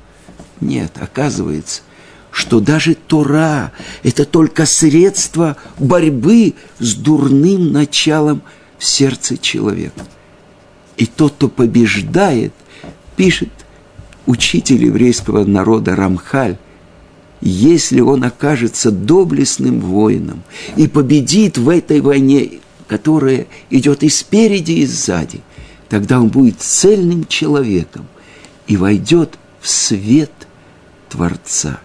Нет, 0.61 0.93
оказывается, 1.01 1.83
что 2.31 2.61
даже 2.61 2.95
Тора– 2.95 3.73
это 4.03 4.25
только 4.25 4.65
средство 4.67 5.57
борьбы 5.79 6.55
с 6.79 6.95
дурным 6.95 7.73
началом 7.73 8.43
в 8.79 8.85
сердце 8.85 9.37
человека. 9.37 10.07
И 11.03 11.07
тот, 11.07 11.33
кто 11.33 11.49
побеждает, 11.49 12.53
пишет 13.17 13.51
учитель 14.25 14.85
еврейского 14.85 15.45
народа 15.45 15.97
Рамхаль– 15.97 16.59
если 17.45 17.99
он 17.99 18.23
окажется 18.23 18.93
доблестным 18.93 19.81
воином 19.81 20.45
и 20.77 20.87
победит 20.87 21.59
в 21.59 21.69
этой 21.69 22.01
войне, 22.01 22.61
которая 22.87 23.49
идет 23.69 24.05
и 24.05 24.09
спереди, 24.09 24.71
и 24.71 24.87
сзади, 24.87 25.41
тогда 25.89 26.21
он 26.21 26.29
будет 26.29 26.61
цельным 26.61 27.27
человеком 27.27 28.07
и 28.69 28.77
войдет 28.77 29.37
в 29.61 29.69
свет 29.69 30.31
Творца. 31.09 31.81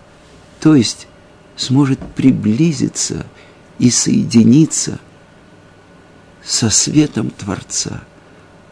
То 0.59 0.75
есть 0.75 1.07
сможет 1.55 1.99
приблизиться 2.13 3.25
и 3.79 3.89
соединиться 3.89 4.99
со 6.43 6.69
светом 6.69 7.31
Творца. 7.31 8.03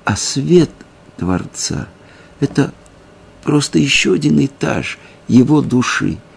А 0.05 0.15
свет 0.15 0.71
Творца– 1.17 1.89
это 2.39 2.73
просто 3.43 3.79
еще 3.79 4.13
один 4.13 4.43
этаж 4.43 4.97
его 5.27 5.61
души– 5.61 6.17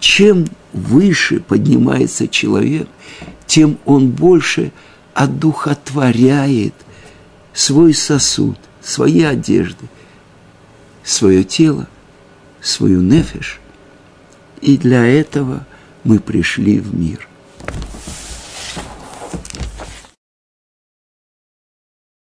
чем 0.00 0.46
выше 0.72 1.40
поднимается 1.40 2.28
человек, 2.28 2.88
тем 3.46 3.78
он 3.84 4.10
больше 4.10 4.72
одухотворяет 5.14 6.74
свой 7.52 7.94
сосуд, 7.94 8.58
свои 8.80 9.22
одежды, 9.22 9.86
свое 11.02 11.42
тело, 11.42 11.88
свою 12.60 13.00
нефиш. 13.00 13.60
И 14.60 14.76
для 14.76 15.04
этого 15.04 15.66
мы 16.04 16.20
пришли 16.20 16.78
в 16.78 16.94
мир. 16.94 17.27